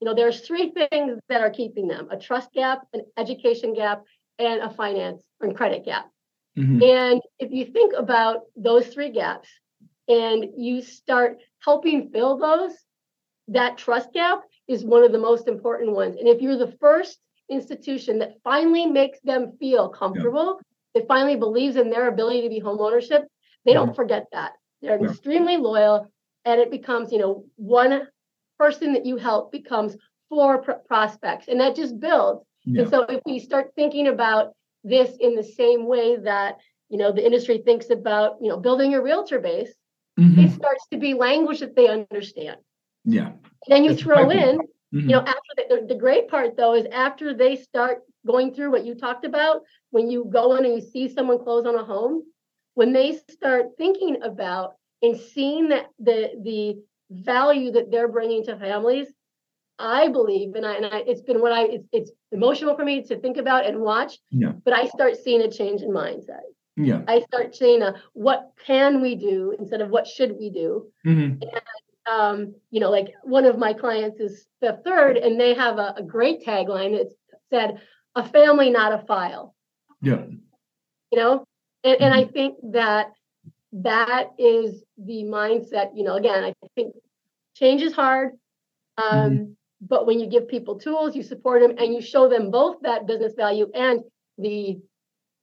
you 0.00 0.06
know, 0.06 0.14
there's 0.14 0.40
three 0.40 0.72
things 0.72 1.18
that 1.28 1.40
are 1.40 1.50
keeping 1.50 1.88
them: 1.88 2.08
a 2.10 2.18
trust 2.18 2.52
gap, 2.52 2.86
an 2.92 3.02
education 3.16 3.74
gap, 3.74 4.02
and 4.38 4.60
a 4.60 4.70
finance 4.70 5.22
and 5.40 5.56
credit 5.56 5.84
gap. 5.84 6.10
Mm-hmm. 6.58 6.82
And 6.82 7.22
if 7.38 7.52
you 7.52 7.66
think 7.66 7.92
about 7.96 8.42
those 8.56 8.86
three 8.88 9.10
gaps 9.10 9.48
and 10.08 10.46
you 10.56 10.82
start 10.82 11.38
helping 11.60 12.10
fill 12.10 12.38
those, 12.38 12.72
that 13.48 13.78
trust 13.78 14.12
gap 14.12 14.42
is 14.68 14.84
one 14.84 15.02
of 15.02 15.12
the 15.12 15.18
most 15.18 15.48
important 15.48 15.92
ones. 15.92 16.16
And 16.18 16.28
if 16.28 16.40
you're 16.40 16.56
the 16.56 16.76
first 16.80 17.18
institution 17.50 18.18
that 18.18 18.34
finally 18.42 18.86
makes 18.86 19.20
them 19.20 19.56
feel 19.58 19.88
comfortable, 19.88 20.60
yeah. 20.94 21.00
that 21.00 21.08
finally 21.08 21.36
believes 21.36 21.76
in 21.76 21.90
their 21.90 22.08
ability 22.08 22.42
to 22.42 22.48
be 22.48 22.58
home 22.58 22.78
they 23.66 23.74
don't 23.74 23.94
forget 23.94 24.26
that. 24.32 24.52
They're 24.80 25.02
yeah. 25.02 25.10
extremely 25.10 25.56
loyal, 25.56 26.10
and 26.44 26.60
it 26.60 26.70
becomes, 26.70 27.12
you 27.12 27.18
know, 27.18 27.44
one 27.56 28.08
person 28.58 28.94
that 28.94 29.04
you 29.04 29.16
help 29.16 29.52
becomes 29.52 29.96
four 30.28 30.62
pr- 30.62 30.72
prospects, 30.86 31.48
and 31.48 31.60
that 31.60 31.76
just 31.76 31.98
builds. 32.00 32.44
Yeah. 32.64 32.82
And 32.82 32.90
so, 32.90 33.02
if 33.02 33.20
we 33.26 33.38
start 33.38 33.72
thinking 33.74 34.08
about 34.08 34.52
this 34.84 35.16
in 35.20 35.34
the 35.34 35.42
same 35.42 35.86
way 35.86 36.16
that 36.16 36.58
you 36.88 36.98
know 36.98 37.12
the 37.12 37.24
industry 37.24 37.58
thinks 37.58 37.90
about, 37.90 38.36
you 38.40 38.48
know, 38.48 38.56
building 38.56 38.94
a 38.94 39.02
realtor 39.02 39.40
base, 39.40 39.74
mm-hmm. 40.18 40.40
it 40.40 40.52
starts 40.52 40.86
to 40.92 40.98
be 40.98 41.14
language 41.14 41.60
that 41.60 41.76
they 41.76 41.88
understand. 41.88 42.56
Yeah. 43.04 43.26
And 43.28 43.68
then 43.68 43.84
you 43.84 43.94
throw 43.94 44.30
in 44.30 44.60
Mm-hmm. 44.94 45.10
You 45.10 45.16
know, 45.16 45.22
after 45.22 45.40
the, 45.56 45.86
the, 45.88 45.94
great 45.94 46.28
part 46.28 46.56
though 46.56 46.74
is 46.74 46.86
after 46.92 47.34
they 47.34 47.56
start 47.56 48.02
going 48.26 48.54
through 48.54 48.70
what 48.70 48.86
you 48.86 48.94
talked 48.94 49.24
about, 49.24 49.62
when 49.90 50.08
you 50.08 50.26
go 50.32 50.54
in 50.56 50.64
and 50.64 50.74
you 50.74 50.80
see 50.80 51.08
someone 51.08 51.42
close 51.42 51.66
on 51.66 51.74
a 51.74 51.84
home, 51.84 52.22
when 52.76 52.92
they 52.92 53.18
start 53.30 53.70
thinking 53.78 54.22
about 54.22 54.74
and 55.02 55.18
seeing 55.18 55.70
that 55.70 55.86
the 55.98 56.30
the 56.44 56.78
value 57.10 57.72
that 57.72 57.90
they're 57.90 58.08
bringing 58.08 58.44
to 58.44 58.56
families, 58.56 59.08
I 59.78 60.08
believe, 60.08 60.54
and 60.54 60.66
I 60.66 60.74
and 60.74 60.86
I, 60.86 60.98
it's 61.06 61.22
been 61.22 61.40
what 61.40 61.52
I 61.52 61.64
it's, 61.64 61.88
it's 61.90 62.10
emotional 62.32 62.76
for 62.76 62.84
me 62.84 63.02
to 63.04 63.18
think 63.18 63.38
about 63.38 63.66
and 63.66 63.80
watch. 63.80 64.18
Yeah. 64.30 64.52
But 64.62 64.74
I 64.74 64.88
start 64.88 65.16
seeing 65.16 65.40
a 65.40 65.50
change 65.50 65.80
in 65.80 65.90
mindset. 65.90 66.44
Yeah. 66.76 67.00
I 67.08 67.20
start 67.20 67.56
seeing 67.56 67.80
a 67.80 67.94
what 68.12 68.52
can 68.66 69.00
we 69.00 69.14
do 69.14 69.56
instead 69.58 69.80
of 69.80 69.88
what 69.88 70.06
should 70.06 70.36
we 70.38 70.50
do. 70.50 70.86
Mm-hmm. 71.06 71.42
And 71.42 71.62
um, 72.06 72.54
you 72.70 72.80
know, 72.80 72.90
like 72.90 73.14
one 73.22 73.46
of 73.46 73.58
my 73.58 73.72
clients 73.72 74.20
is 74.20 74.46
the 74.60 74.78
third, 74.84 75.16
and 75.16 75.40
they 75.40 75.54
have 75.54 75.78
a, 75.78 75.94
a 75.96 76.02
great 76.02 76.44
tagline 76.44 76.92
that 76.98 77.10
said, 77.48 77.80
"A 78.14 78.28
family, 78.28 78.68
not 78.68 78.92
a 78.92 79.06
file." 79.06 79.54
Yeah. 80.02 80.26
You 81.10 81.18
know, 81.18 81.46
and, 81.86 82.02
and 82.02 82.14
I 82.14 82.24
mm-hmm. 82.24 82.32
think 82.32 82.56
that 82.72 83.12
that 83.72 84.30
is 84.38 84.82
the 84.98 85.24
mindset. 85.24 85.90
You 85.94 86.04
know, 86.04 86.16
again, 86.16 86.44
I 86.44 86.54
think 86.74 86.94
change 87.54 87.82
is 87.82 87.92
hard, 87.92 88.32
um, 88.98 89.30
mm-hmm. 89.30 89.44
but 89.80 90.06
when 90.06 90.20
you 90.20 90.26
give 90.26 90.48
people 90.48 90.78
tools, 90.78 91.14
you 91.14 91.22
support 91.22 91.62
them, 91.62 91.76
and 91.78 91.94
you 91.94 92.00
show 92.00 92.28
them 92.28 92.50
both 92.50 92.76
that 92.82 93.06
business 93.06 93.34
value 93.34 93.70
and 93.74 94.00
the, 94.38 94.78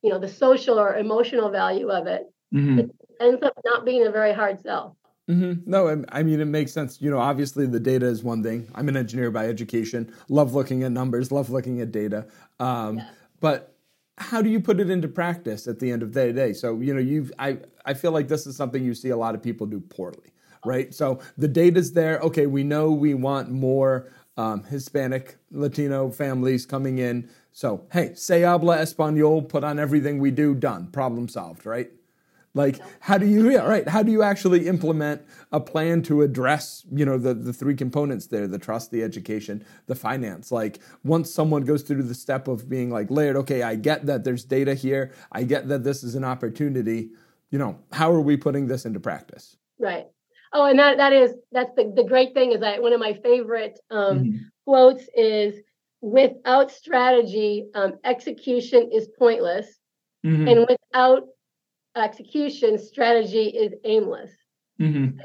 you 0.02 0.10
know, 0.10 0.20
the 0.20 0.28
social 0.28 0.80
or 0.80 0.96
emotional 0.96 1.50
value 1.50 1.90
of 1.90 2.08
it. 2.08 2.24
Mm-hmm. 2.54 2.80
It 2.80 2.92
ends 3.20 3.44
up 3.44 3.54
not 3.66 3.86
being 3.86 4.06
a 4.06 4.12
very 4.12 4.34
hard 4.34 4.62
sell. 4.62 4.98
Mm-hmm. 5.30 5.70
No, 5.70 6.04
I 6.10 6.22
mean, 6.24 6.42
it 6.42 6.46
makes 6.46 6.74
sense. 6.74 7.02
You 7.02 7.10
know, 7.10 7.18
obviously 7.18 7.66
the 7.66 7.80
data 7.80 8.06
is 8.06 8.24
one 8.24 8.44
thing. 8.44 8.68
I'm 8.76 8.90
an 8.90 8.98
engineer 8.98 9.32
by 9.32 9.48
education, 9.48 10.14
love 10.28 10.54
looking 10.54 10.84
at 10.84 10.92
numbers, 10.92 11.32
love 11.32 11.50
looking 11.50 11.80
at 11.80 11.94
data. 11.94 12.28
Um, 12.60 12.98
yeah. 12.98 13.10
But 13.40 13.73
how 14.18 14.42
do 14.42 14.50
you 14.50 14.60
put 14.60 14.80
it 14.80 14.90
into 14.90 15.08
practice 15.08 15.68
at 15.68 15.80
the 15.80 15.92
end 15.92 16.04
of 16.04 16.14
the 16.14 16.32
day? 16.32 16.54
So, 16.54 16.80
you 16.80 16.94
know, 16.94 17.00
you've, 17.00 17.32
I, 17.40 17.58
I 17.86 17.94
feel 17.94 18.12
like 18.12 18.28
this 18.28 18.46
is 18.46 18.56
something 18.56 18.84
you 18.84 18.94
see 18.94 19.10
a 19.10 19.18
lot 19.18 19.36
of 19.36 19.42
people 19.42 19.66
do 19.66 19.80
poorly, 19.80 20.34
right? 20.66 20.94
So 20.94 21.20
the 21.38 21.48
data's 21.48 21.94
there. 21.94 22.20
Okay, 22.20 22.46
we 22.46 22.64
know 22.64 22.92
we 22.92 23.14
want 23.14 23.50
more 23.50 24.12
um, 24.38 24.64
Hispanic, 24.64 25.38
Latino 25.52 26.10
families 26.10 26.66
coming 26.66 27.00
in. 27.00 27.30
So, 27.52 27.86
hey, 27.92 28.14
se 28.16 28.42
habla 28.42 28.78
español, 28.78 29.48
put 29.48 29.64
on 29.64 29.80
everything 29.80 30.20
we 30.20 30.32
do, 30.32 30.56
done, 30.56 30.88
problem 30.88 31.28
solved, 31.28 31.66
right? 31.66 31.92
Like, 32.56 32.80
how 33.00 33.18
do 33.18 33.26
you, 33.26 33.50
yeah, 33.50 33.66
right? 33.66 33.88
How 33.88 34.04
do 34.04 34.12
you 34.12 34.22
actually 34.22 34.68
implement 34.68 35.24
a 35.52 35.60
plan 35.60 36.04
to 36.04 36.22
address, 36.22 36.86
you 36.92 37.04
know, 37.04 37.18
the, 37.18 37.34
the 37.34 37.52
three 37.52 37.76
components 37.76 38.28
there 38.28 38.48
the 38.48 38.60
trust, 38.60 38.92
the 38.92 39.02
education, 39.02 39.66
the 39.88 39.96
finance? 39.96 40.52
Like, 40.52 40.80
once 41.04 41.34
someone 41.34 41.64
goes 41.64 41.82
through 41.82 42.04
the 42.04 42.14
step 42.14 42.48
of 42.48 42.70
being 42.70 42.92
like, 42.92 43.10
layered, 43.10 43.38
okay, 43.38 43.64
I 43.64 43.76
get 43.76 44.06
that 44.06 44.24
there's 44.24 44.44
data 44.44 44.76
here, 44.76 45.14
I 45.32 45.44
get 45.44 45.68
that 45.70 45.84
this 45.84 46.04
is 46.04 46.14
an 46.14 46.24
opportunity, 46.24 47.10
you 47.50 47.58
know, 47.58 47.80
how 47.92 48.12
are 48.12 48.22
we 48.22 48.38
putting 48.38 48.68
this 48.68 48.86
into 48.86 49.00
practice? 49.00 49.58
Right. 49.80 50.06
Oh, 50.52 50.66
and 50.66 50.78
that, 50.78 50.98
that 50.98 51.12
is, 51.12 51.34
that's 51.52 51.74
the, 51.76 51.92
the 51.96 52.04
great 52.04 52.36
thing 52.36 52.52
is 52.52 52.60
that 52.60 52.84
one 52.84 52.94
of 52.94 53.00
my 53.00 53.14
favorite 53.14 53.80
um, 53.90 54.20
mm-hmm. 54.20 54.38
quotes 54.66 55.06
is 55.16 55.60
without 56.02 56.70
strategy, 56.70 57.66
um, 57.74 57.94
execution 58.04 58.92
is 58.94 59.08
pointless. 59.18 59.80
Mm-hmm. 60.24 60.48
And 60.48 60.68
without 60.70 61.24
execution 61.96 62.78
strategy 62.78 63.46
is 63.48 63.74
aimless. 63.84 64.32
Mm-hmm. 64.80 65.20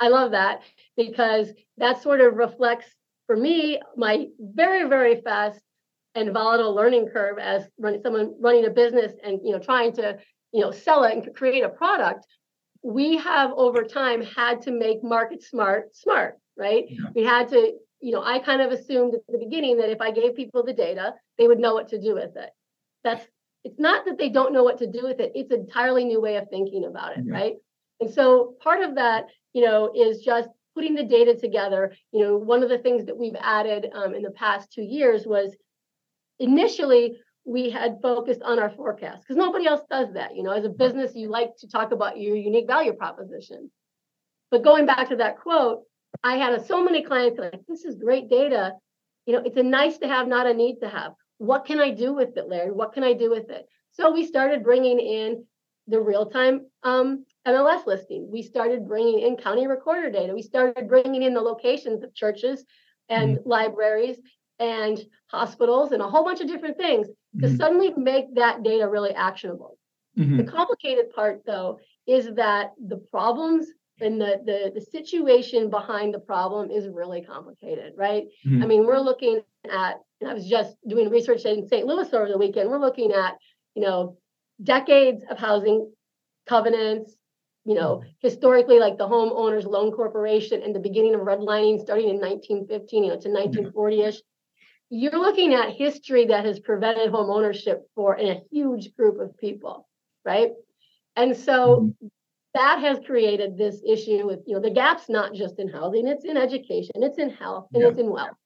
I 0.00 0.08
love 0.08 0.32
that 0.32 0.62
because 0.96 1.50
that 1.78 2.02
sort 2.02 2.20
of 2.20 2.34
reflects 2.34 2.86
for 3.26 3.36
me 3.36 3.80
my 3.96 4.26
very 4.38 4.88
very 4.88 5.20
fast 5.20 5.60
and 6.14 6.32
volatile 6.32 6.74
learning 6.74 7.08
curve 7.08 7.38
as 7.38 7.64
running 7.78 8.02
someone 8.02 8.34
running 8.40 8.66
a 8.66 8.70
business 8.70 9.12
and 9.22 9.40
you 9.42 9.52
know 9.52 9.58
trying 9.58 9.92
to 9.92 10.18
you 10.52 10.60
know 10.60 10.70
sell 10.70 11.04
it 11.04 11.14
and 11.14 11.34
create 11.34 11.64
a 11.64 11.68
product 11.68 12.26
we 12.82 13.16
have 13.16 13.50
over 13.52 13.82
time 13.82 14.22
had 14.22 14.60
to 14.62 14.70
make 14.70 15.02
market 15.02 15.42
smart 15.42 15.94
smart 15.96 16.38
right 16.56 16.84
yeah. 16.88 17.04
we 17.14 17.24
had 17.24 17.48
to 17.48 17.72
you 18.00 18.12
know 18.12 18.22
i 18.22 18.38
kind 18.38 18.60
of 18.60 18.70
assumed 18.70 19.14
at 19.14 19.20
the 19.28 19.38
beginning 19.38 19.78
that 19.78 19.90
if 19.90 20.00
i 20.00 20.10
gave 20.10 20.36
people 20.36 20.62
the 20.62 20.72
data 20.72 21.14
they 21.38 21.48
would 21.48 21.58
know 21.58 21.74
what 21.74 21.88
to 21.88 22.00
do 22.00 22.14
with 22.14 22.36
it 22.36 22.50
that's 23.02 23.26
it's 23.64 23.80
not 23.80 24.04
that 24.04 24.18
they 24.18 24.28
don't 24.28 24.52
know 24.52 24.62
what 24.62 24.78
to 24.78 24.86
do 24.86 25.02
with 25.02 25.18
it 25.20 25.32
it's 25.34 25.50
an 25.50 25.60
entirely 25.60 26.04
new 26.04 26.20
way 26.20 26.36
of 26.36 26.48
thinking 26.50 26.84
about 26.84 27.16
it 27.16 27.24
yeah. 27.26 27.32
right? 27.32 27.54
And 28.00 28.12
so 28.12 28.54
part 28.62 28.82
of 28.82 28.96
that 28.96 29.26
you 29.52 29.64
know 29.64 29.92
is 29.94 30.20
just 30.20 30.48
putting 30.74 30.94
the 30.94 31.04
data 31.04 31.34
together. 31.34 31.94
You 32.12 32.20
know 32.20 32.36
one 32.36 32.62
of 32.62 32.68
the 32.68 32.78
things 32.78 33.06
that 33.06 33.16
we've 33.16 33.36
added 33.40 33.88
um, 33.94 34.14
in 34.14 34.22
the 34.22 34.30
past 34.30 34.72
two 34.72 34.82
years 34.82 35.26
was 35.26 35.56
initially 36.38 37.16
we 37.46 37.70
had 37.70 37.98
focused 38.02 38.42
on 38.42 38.58
our 38.58 38.70
forecast 38.70 39.22
because 39.22 39.36
nobody 39.36 39.66
else 39.66 39.82
does 39.90 40.14
that 40.14 40.34
you 40.34 40.42
know? 40.42 40.52
As 40.52 40.64
a 40.64 40.70
business 40.70 41.14
you 41.14 41.28
like 41.28 41.56
to 41.58 41.68
talk 41.68 41.92
about 41.92 42.18
your 42.18 42.36
unique 42.36 42.66
value 42.66 42.92
proposition. 42.92 43.70
But 44.50 44.64
going 44.64 44.86
back 44.86 45.08
to 45.08 45.16
that 45.16 45.38
quote 45.38 45.82
i 46.22 46.36
had 46.36 46.64
so 46.66 46.84
many 46.84 47.02
clients 47.02 47.38
like 47.38 47.60
this 47.68 47.84
is 47.84 47.94
great 47.96 48.28
data. 48.28 48.72
You 49.26 49.34
know 49.34 49.42
it's 49.44 49.56
a 49.56 49.62
nice 49.62 49.98
to 49.98 50.08
have 50.08 50.26
not 50.28 50.46
a 50.46 50.54
need 50.54 50.80
to 50.80 50.88
have 50.88 51.12
what 51.38 51.64
can 51.64 51.80
I 51.80 51.90
do 51.90 52.12
with 52.12 52.36
it, 52.36 52.48
Laird? 52.48 52.74
What 52.74 52.92
can 52.92 53.02
I 53.02 53.12
do 53.12 53.30
with 53.30 53.50
it? 53.50 53.66
So 53.92 54.12
we 54.12 54.26
started 54.26 54.64
bringing 54.64 54.98
in 54.98 55.44
the 55.86 56.00
real 56.00 56.26
time 56.26 56.66
um, 56.82 57.24
MLS 57.46 57.86
listing. 57.86 58.28
We 58.30 58.42
started 58.42 58.88
bringing 58.88 59.20
in 59.20 59.36
county 59.36 59.66
recorder 59.66 60.10
data. 60.10 60.34
We 60.34 60.42
started 60.42 60.88
bringing 60.88 61.22
in 61.22 61.34
the 61.34 61.40
locations 61.40 62.02
of 62.02 62.14
churches 62.14 62.64
and 63.08 63.36
mm-hmm. 63.38 63.48
libraries 63.48 64.16
and 64.58 64.98
hospitals 65.26 65.92
and 65.92 66.00
a 66.00 66.08
whole 66.08 66.24
bunch 66.24 66.40
of 66.40 66.48
different 66.48 66.78
things. 66.78 67.08
to 67.40 67.46
mm-hmm. 67.46 67.56
suddenly 67.56 67.92
make 67.96 68.34
that 68.34 68.62
data 68.62 68.88
really 68.88 69.14
actionable. 69.14 69.78
Mm-hmm. 70.18 70.38
The 70.38 70.44
complicated 70.44 71.10
part, 71.10 71.42
though, 71.44 71.78
is 72.06 72.30
that 72.36 72.72
the 72.86 72.98
problems 73.10 73.66
and 74.00 74.20
the, 74.20 74.40
the 74.44 74.72
the 74.74 74.80
situation 74.80 75.70
behind 75.70 76.12
the 76.12 76.18
problem 76.18 76.70
is 76.70 76.88
really 76.88 77.22
complicated, 77.22 77.94
right? 77.96 78.24
Mm-hmm. 78.46 78.62
I 78.62 78.66
mean, 78.66 78.86
we're 78.86 78.98
looking 78.98 79.40
at, 79.70 79.96
and 80.20 80.30
I 80.30 80.34
was 80.34 80.48
just 80.48 80.76
doing 80.86 81.10
research 81.10 81.44
in 81.44 81.68
St. 81.68 81.86
Louis 81.86 82.12
over 82.12 82.28
the 82.28 82.38
weekend. 82.38 82.70
We're 82.70 82.78
looking 82.78 83.12
at, 83.12 83.34
you 83.74 83.82
know, 83.82 84.16
decades 84.62 85.24
of 85.28 85.38
housing 85.38 85.90
covenants, 86.46 87.16
you 87.64 87.74
know, 87.74 87.96
mm-hmm. 87.96 88.08
historically, 88.20 88.78
like 88.78 88.98
the 88.98 89.08
homeowners 89.08 89.64
loan 89.64 89.92
corporation 89.92 90.62
and 90.62 90.74
the 90.74 90.80
beginning 90.80 91.14
of 91.14 91.22
redlining 91.22 91.80
starting 91.80 92.08
in 92.08 92.20
1915, 92.20 93.04
you 93.04 93.10
know, 93.10 93.20
to 93.20 93.28
1940-ish. 93.28 94.20
You're 94.90 95.18
looking 95.18 95.54
at 95.54 95.70
history 95.70 96.26
that 96.26 96.44
has 96.44 96.60
prevented 96.60 97.10
home 97.10 97.30
ownership 97.30 97.88
for 97.94 98.18
a 98.18 98.42
huge 98.50 98.94
group 98.94 99.18
of 99.18 99.36
people, 99.38 99.88
right? 100.24 100.52
And 101.16 101.36
so 101.36 101.80
mm-hmm. 101.80 102.06
that 102.52 102.80
has 102.80 102.98
created 103.04 103.56
this 103.56 103.80
issue 103.86 104.26
with, 104.26 104.40
you 104.46 104.54
know, 104.54 104.60
the 104.60 104.70
gap's 104.70 105.08
not 105.08 105.34
just 105.34 105.58
in 105.58 105.68
housing, 105.68 106.06
it's 106.06 106.24
in 106.24 106.36
education, 106.36 107.02
it's 107.02 107.18
in 107.18 107.30
health, 107.30 107.68
and 107.72 107.82
yeah. 107.82 107.88
it's 107.88 107.98
in 107.98 108.10
wealth. 108.10 108.36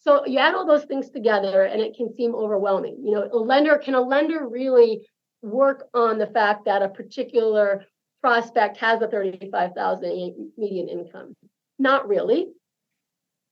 So 0.00 0.26
you 0.26 0.38
add 0.38 0.54
all 0.54 0.66
those 0.66 0.84
things 0.84 1.10
together 1.10 1.62
and 1.64 1.80
it 1.80 1.94
can 1.94 2.14
seem 2.14 2.34
overwhelming. 2.34 2.98
You 3.04 3.12
know, 3.12 3.28
a 3.32 3.36
lender 3.36 3.76
can 3.78 3.94
a 3.94 4.00
lender 4.00 4.48
really 4.48 5.06
work 5.42 5.88
on 5.94 6.18
the 6.18 6.26
fact 6.26 6.64
that 6.64 6.82
a 6.82 6.88
particular 6.88 7.84
prospect 8.20 8.78
has 8.78 9.02
a 9.02 9.08
35,000 9.08 10.52
median 10.56 10.88
income? 10.88 11.34
Not 11.78 12.08
really. 12.08 12.48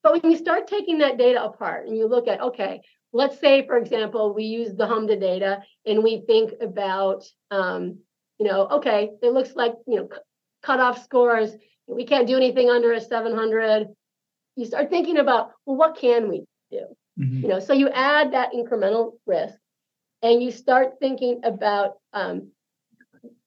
But 0.03 0.23
when 0.23 0.31
you 0.31 0.39
start 0.39 0.69
taking 0.69 0.99
that 0.99 1.19
data 1.19 1.43
apart 1.43 1.87
and 1.87 1.97
you 1.97 2.07
look 2.07 2.29
at, 2.29 2.41
okay, 2.41 2.81
let's 3.13 3.39
say, 3.41 3.67
for 3.67 3.77
example, 3.77 4.35
we 4.35 4.45
use 4.45 4.75
the 4.75 4.87
HMDA 4.87 5.21
data 5.21 5.63
and 5.87 6.03
we 6.05 6.23
think 6.27 6.53
about, 6.61 7.25
um, 7.51 7.99
you 8.39 8.47
know, 8.47 8.69
okay, 8.69 9.11
it 9.23 9.33
looks 9.33 9.57
like, 9.57 9.75
you 9.87 9.97
know, 9.97 10.09
cutoff 10.63 11.03
scores, 11.03 11.55
we 11.87 12.05
can't 12.05 12.27
do 12.27 12.37
anything 12.37 12.71
under 12.71 12.93
a 12.93 13.01
700. 13.01 13.89
You 14.59 14.67
start 14.67 14.91
thinking 14.91 15.19
about, 15.19 15.53
well, 15.65 15.77
what 15.77 15.97
can 15.97 16.29
we 16.29 16.45
do? 16.71 16.85
Mm-hmm. 17.19 17.43
You 17.43 17.49
know, 17.49 17.61
so 17.61 17.73
you 17.73 17.89
add 17.91 18.33
that 18.33 18.53
incremental 18.53 19.13
risk 19.25 19.55
and 20.21 20.43
you 20.43 20.51
start 20.51 20.95
thinking 20.99 21.41
about 21.45 21.99
um, 22.13 22.51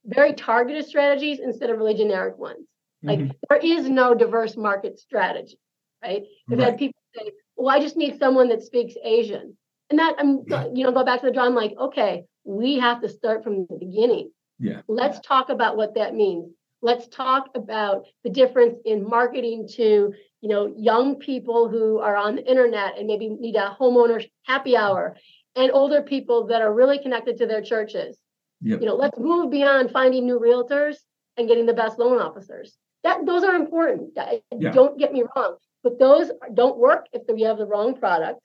very 0.06 0.34
targeted 0.34 0.86
strategies 0.86 1.40
instead 1.40 1.70
of 1.70 1.78
really 1.78 1.96
generic 1.96 2.38
ones. 2.38 2.66
Like 3.04 3.20
mm-hmm. 3.20 3.32
there 3.50 3.60
is 3.60 3.90
no 3.90 4.14
diverse 4.14 4.56
market 4.56 5.00
strategy, 5.00 5.60
right? 6.02 6.24
I've 6.50 6.58
right. 6.58 6.70
had 6.70 6.78
people 6.78 7.02
say, 7.16 7.32
"Well, 7.56 7.76
I 7.76 7.80
just 7.82 7.98
need 7.98 8.20
someone 8.20 8.48
that 8.50 8.62
speaks 8.62 8.94
Asian," 9.04 9.58
and 9.90 10.00
that 10.00 10.16
I'm, 10.20 10.44
you 10.74 10.84
know, 10.84 10.92
go 10.92 11.04
back 11.04 11.22
to 11.22 11.26
the 11.26 11.34
drawing. 11.34 11.56
Like, 11.56 11.74
okay, 11.80 12.26
we 12.44 12.78
have 12.78 13.02
to 13.02 13.10
start 13.10 13.44
from 13.44 13.66
the 13.70 13.78
beginning. 13.80 14.32
Yeah. 14.60 14.82
Let's 14.88 15.20
talk 15.22 15.50
about 15.50 15.78
what 15.78 15.96
that 15.96 16.14
means. 16.14 16.54
Let's 16.82 17.08
talk 17.08 17.50
about 17.56 18.06
the 18.24 18.30
difference 18.30 18.80
in 18.86 19.08
marketing 19.08 19.68
to 19.76 20.14
you 20.42 20.50
know 20.50 20.74
young 20.76 21.16
people 21.18 21.70
who 21.70 22.00
are 22.00 22.16
on 22.16 22.36
the 22.36 22.50
internet 22.50 22.98
and 22.98 23.08
maybe 23.08 23.30
need 23.30 23.56
a 23.56 23.78
homeowner 23.80 24.28
happy 24.44 24.76
hour 24.76 25.16
and 25.56 25.72
older 25.72 26.02
people 26.02 26.48
that 26.48 26.62
are 26.62 26.74
really 26.74 26.98
connected 26.98 27.38
to 27.38 27.46
their 27.46 27.62
churches 27.62 28.18
Yep. 28.62 28.82
You 28.82 28.88
know, 28.88 28.96
let's 28.96 29.18
move 29.18 29.50
beyond 29.50 29.92
finding 29.92 30.26
new 30.26 30.40
realtors 30.40 30.98
and 31.38 31.48
getting 31.48 31.66
the 31.66 31.74
best 31.74 31.98
loan 31.98 32.20
officers. 32.20 32.78
That 33.04 33.26
those 33.26 33.44
are 33.44 33.56
important. 33.56 34.12
Yeah. 34.16 34.72
Don't 34.72 35.00
get 35.00 35.12
me 35.12 35.24
wrong, 35.36 35.58
but 35.84 35.98
those 35.98 36.30
don't 36.54 36.78
work 36.78 37.08
if 37.14 37.24
you 37.36 37.48
have 37.48 37.58
the 37.58 37.66
wrong 37.66 37.96
product. 37.96 38.40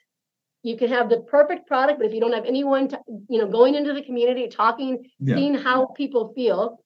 You 0.63 0.77
can 0.77 0.89
have 0.89 1.11
the 1.11 1.21
perfect 1.21 1.69
product, 1.69 1.99
but 1.99 2.07
if 2.07 2.15
you 2.15 2.21
don't 2.21 2.33
have 2.33 2.47
anyone, 2.47 2.89
to, 2.89 3.01
you 3.29 3.39
know, 3.39 3.47
going 3.47 3.75
into 3.75 3.93
the 3.93 4.03
community, 4.03 4.49
talking, 4.49 5.11
yeah. 5.21 5.37
seeing 5.37 5.55
how 5.55 5.87
people 5.87 6.33
feel, 6.35 6.81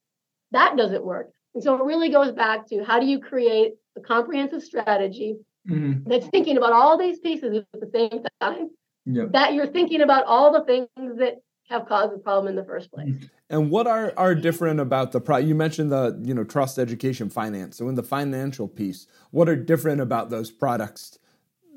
that 0.50 0.76
doesn't 0.76 1.04
work. 1.04 1.30
And 1.54 1.62
so 1.62 1.74
it 1.74 1.84
really 1.84 2.10
goes 2.10 2.32
back 2.32 2.68
to 2.68 2.84
how 2.84 3.00
do 3.00 3.06
you 3.06 3.18
create 3.18 3.74
a 3.96 4.00
comprehensive 4.00 4.62
strategy 4.62 5.36
mm-hmm. 5.68 6.08
that's 6.08 6.26
thinking 6.28 6.56
about 6.56 6.72
all 6.72 6.96
these 6.98 7.18
pieces 7.18 7.64
at 7.74 7.80
the 7.80 7.90
same 7.92 8.24
time. 8.40 8.70
Yep. 9.06 9.32
That 9.32 9.54
you're 9.54 9.66
thinking 9.66 10.02
about 10.02 10.24
all 10.26 10.52
the 10.52 10.64
things 10.64 10.88
that 11.18 11.38
have 11.68 11.86
caused 11.86 12.12
the 12.12 12.18
problem 12.18 12.48
in 12.48 12.56
the 12.56 12.64
first 12.64 12.92
place. 12.92 13.14
And 13.48 13.70
what 13.70 13.86
are 13.86 14.12
are 14.16 14.34
different 14.34 14.80
about 14.80 15.12
the 15.12 15.20
pro? 15.20 15.38
You 15.38 15.54
mentioned 15.54 15.90
the 15.90 16.20
you 16.22 16.34
know 16.34 16.44
trust, 16.44 16.78
education, 16.78 17.30
finance. 17.30 17.78
So 17.78 17.88
in 17.88 17.94
the 17.94 18.02
financial 18.02 18.68
piece, 18.68 19.06
what 19.30 19.48
are 19.48 19.56
different 19.56 20.00
about 20.00 20.30
those 20.30 20.50
products 20.50 21.18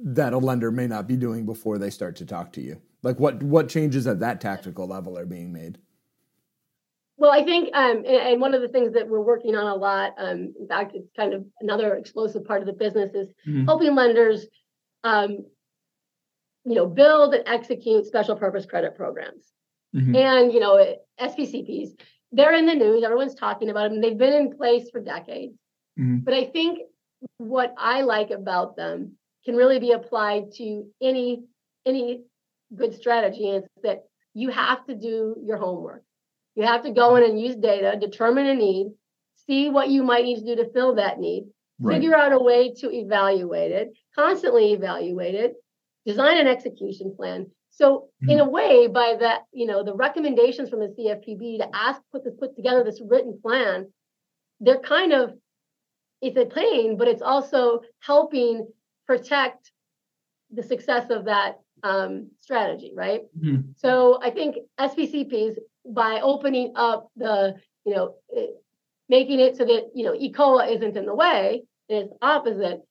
that 0.04 0.34
a 0.34 0.38
lender 0.38 0.72
may 0.72 0.88
not 0.88 1.08
be 1.08 1.16
doing 1.16 1.46
before 1.46 1.78
they 1.78 1.90
start 1.90 2.16
to 2.18 2.26
talk 2.26 2.52
to 2.54 2.62
you? 2.62 2.82
Like 3.04 3.20
what 3.20 3.42
what 3.42 3.70
changes 3.70 4.06
at 4.06 4.20
that 4.20 4.42
tactical 4.42 4.88
level 4.88 5.18
are 5.18 5.26
being 5.26 5.54
made? 5.54 5.78
Well, 7.24 7.32
I 7.32 7.46
think, 7.46 7.70
um, 7.74 8.04
and, 8.06 8.42
one 8.42 8.54
of 8.54 8.62
the 8.62 8.68
things 8.68 8.96
that 8.96 9.08
we're 9.08 9.22
working 9.22 9.56
on 9.56 9.66
a 9.66 9.76
lot, 9.76 10.12
um, 10.18 10.54
in 10.60 10.68
fact, 10.68 10.92
it's 10.94 11.10
kind 11.16 11.34
of 11.34 11.46
another 11.62 11.96
explosive 11.96 12.44
part 12.44 12.60
of 12.60 12.68
the 12.68 12.74
business 12.74 13.14
is 13.14 13.30
mm-hmm. 13.48 13.64
helping 13.64 13.96
lenders, 13.96 14.46
um, 15.06 15.46
you 16.66 16.76
know, 16.76 16.86
build 16.86 17.34
and 17.34 17.48
execute 17.48 18.06
special 18.06 18.36
purpose 18.36 18.66
credit 18.66 18.98
programs. 18.98 19.54
Mm-hmm. 19.96 20.14
And, 20.18 20.52
you 20.52 20.60
know, 20.60 20.98
SPCPs, 21.18 21.92
they're 22.34 22.56
in 22.56 22.66
the 22.66 22.76
news. 22.76 23.06
Everyone's 23.06 23.36
talking 23.36 23.70
about 23.70 23.90
them. 23.90 24.02
They've 24.02 24.18
been 24.18 24.34
in 24.34 24.58
place 24.58 24.90
for 24.92 25.00
decades. 25.00 25.58
Mm-hmm. 25.98 26.26
But 26.26 26.34
I 26.34 26.48
think 26.48 26.80
what 27.38 27.74
I 27.78 28.02
like 28.02 28.32
about 28.32 28.76
them 28.76 29.14
can 29.46 29.56
really 29.56 29.80
be 29.80 29.94
applied 29.94 30.52
to 30.58 30.88
any 31.02 31.46
any 31.86 32.24
good 32.76 32.94
strategy 32.94 33.48
is 33.48 33.64
that 33.82 34.04
you 34.34 34.50
have 34.50 34.86
to 34.88 34.96
do 34.96 35.38
your 35.42 35.56
homework. 35.56 36.04
You 36.56 36.63
have 36.63 36.84
to 36.84 36.92
go 36.92 37.16
in 37.16 37.24
and 37.24 37.39
use 37.39 37.56
data, 37.56 37.98
determine 38.00 38.46
a 38.46 38.56
need, 38.56 38.92
see 39.48 39.70
what 39.70 39.89
you 39.89 40.04
might 40.04 40.26
need 40.26 40.39
to 40.39 40.46
do 40.46 40.63
to 40.63 40.72
fill 40.72 40.96
that 40.96 41.20
need, 41.20 41.46
right. 41.80 41.96
figure 41.96 42.16
out 42.16 42.32
a 42.32 42.39
way 42.39 42.74
to 42.76 42.92
evaluate 42.92 43.72
it, 43.72 43.94
constantly 44.16 44.74
evaluate 44.74 45.36
it, 45.36 45.56
design 46.06 46.38
an 46.38 46.48
execution 46.48 47.16
plan, 47.16 47.48
so 47.76 48.10
in 48.22 48.38
mm-hmm. 48.38 48.39
a 48.39 48.50
way, 48.50 48.88
by 48.88 49.16
that, 49.20 49.46
you 49.52 49.66
know, 49.66 49.84
the 49.84 49.96
recommendations 49.96 50.70
from 50.70 50.80
the 50.80 50.94
CFPB 50.96 51.58
to 51.58 51.70
ask 51.74 52.00
put 52.12 52.24
this 52.24 52.36
put 52.39 52.56
together 52.56 52.84
this 52.84 53.02
written 53.04 53.39
plan, 53.42 53.92
they're 54.60 54.80
kind 54.80 55.12
of 55.12 55.34
it's 56.22 56.38
a 56.38 56.46
pain, 56.46 56.98
but 56.98 57.08
it's 57.08 57.24
also 57.24 57.82
helping 58.00 58.68
protect 59.08 59.72
the 60.52 60.62
success 60.62 61.10
of 61.10 61.26
that 61.26 61.60
um, 61.82 62.30
strategy, 62.39 62.94
right? 62.96 63.24
Mm-hmm. 63.38 63.72
So 63.76 64.20
I 64.22 64.30
think 64.30 64.58
SPCPs 64.80 65.56
by 65.86 66.19
opening 66.22 66.74
up 66.76 67.10
the, 67.15 67.56
you 67.86 67.93
know, 67.93 68.15
making 69.10 69.39
it 69.39 69.58
so 69.58 69.65
that 69.65 69.91
you 69.93 70.04
know 70.04 70.13
ECOA 70.13 70.76
isn't 70.76 70.98
in 70.98 71.06
the 71.06 71.15
way, 71.15 71.63
it's 71.89 72.13
opposite. 72.22 72.82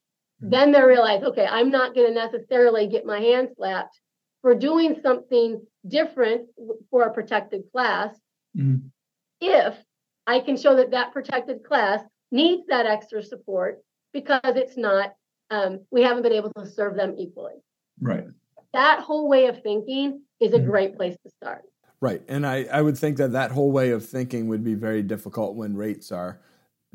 Mm-hmm. 0.43 0.51
Then 0.51 0.73
they 0.73 0.83
realize, 0.83 1.23
okay, 1.23 1.47
I'm 1.47 1.71
not 1.71 1.95
going 1.95 2.09
to 2.09 2.15
necessarily 2.15 2.87
get 2.87 3.07
my 3.07 3.21
hand 3.21 3.49
slapped 3.57 3.99
for 4.43 4.55
doing 4.55 4.97
something 5.03 5.63
different 5.87 6.49
for 6.91 7.05
a 7.05 7.13
protected 7.13 7.63
class 7.73 8.15
mm-hmm. 8.57 8.87
if 9.41 9.75
I 10.27 10.41
can 10.41 10.57
show 10.57 10.77
that 10.77 10.91
that 10.91 11.13
protected 11.13 11.65
class 11.65 12.01
needs 12.31 12.65
that 12.69 12.87
extra 12.87 13.23
support 13.23 13.83
because 14.13 14.41
it's 14.45 14.77
not, 14.77 15.15
um, 15.51 15.81
we 15.91 16.03
haven't 16.03 16.23
been 16.23 16.33
able 16.33 16.53
to 16.55 16.67
serve 16.67 16.97
them 16.97 17.15
equally. 17.19 17.55
Right. 18.01 18.25
That 18.73 19.01
whole 19.01 19.29
way 19.29 19.47
of 19.47 19.63
thinking 19.63 20.23
is 20.41 20.53
a 20.53 20.57
mm-hmm. 20.59 20.71
great 20.71 20.97
place 20.97 21.17
to 21.25 21.31
start. 21.31 21.63
Right. 22.03 22.21
And 22.27 22.45
I, 22.45 22.65
I 22.65 22.83
would 22.83 22.99
think 22.99 23.17
that 23.19 23.31
that 23.31 23.53
whole 23.53 23.71
way 23.71 23.93
of 23.93 24.05
thinking 24.05 24.49
would 24.49 24.65
be 24.65 24.75
very 24.75 25.05
difficult 25.05 25.55
when 25.55 25.77
rates 25.77 26.11
are 26.11 26.41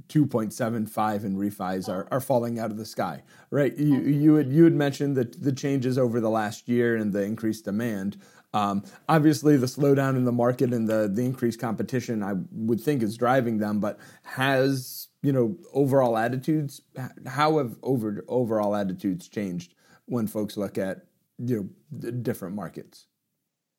2.75 0.10 1.24
and 1.24 1.38
refis 1.38 1.88
are, 1.88 2.10
are 2.12 2.20
falling 2.20 2.60
out 2.60 2.72
of 2.72 2.78
the 2.78 2.86
sky, 2.86 3.24
right? 3.50 3.74
You, 3.78 4.02
you, 4.02 4.36
had, 4.36 4.52
you 4.52 4.66
had 4.66 4.74
mentioned 4.74 5.16
that 5.16 5.42
the 5.42 5.54
changes 5.54 5.98
over 5.98 6.20
the 6.20 6.30
last 6.30 6.68
year 6.68 6.98
and 6.98 7.14
the 7.14 7.24
increased 7.24 7.64
demand. 7.64 8.18
Um, 8.54 8.84
obviously, 9.08 9.56
the 9.56 9.66
slowdown 9.66 10.18
in 10.18 10.26
the 10.26 10.34
market 10.34 10.74
and 10.74 10.90
the, 10.90 11.10
the 11.10 11.24
increased 11.24 11.62
competition, 11.62 12.22
I 12.22 12.34
would 12.52 12.82
think, 12.82 13.02
is 13.02 13.16
driving 13.16 13.60
them. 13.60 13.80
But 13.80 14.00
has 14.24 15.08
you 15.22 15.32
know 15.32 15.58
overall 15.74 16.18
attitudes? 16.18 16.82
How 17.26 17.60
have 17.60 17.78
over 17.84 18.24
overall 18.28 18.76
attitudes 18.76 19.28
changed 19.28 19.74
when 20.06 20.28
folks 20.28 20.58
look 20.58 20.78
at 20.78 21.06
you 21.38 21.56
know 21.56 21.70
the 21.92 22.12
different 22.12 22.56
markets? 22.56 23.08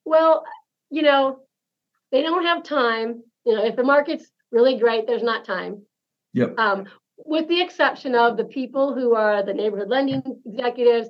Well, 0.04 0.44
you 0.90 1.02
know, 1.02 1.40
they 2.12 2.22
don't 2.22 2.44
have 2.44 2.62
time. 2.62 3.22
You 3.44 3.54
know, 3.54 3.64
if 3.64 3.76
the 3.76 3.84
market's 3.84 4.30
really 4.50 4.78
great, 4.78 5.06
there's 5.06 5.22
not 5.22 5.44
time. 5.44 5.82
Yep. 6.34 6.58
Um, 6.58 6.86
with 7.24 7.48
the 7.48 7.60
exception 7.60 8.14
of 8.14 8.36
the 8.36 8.44
people 8.44 8.94
who 8.94 9.14
are 9.14 9.42
the 9.42 9.54
neighborhood 9.54 9.88
lending 9.88 10.22
executives, 10.46 11.08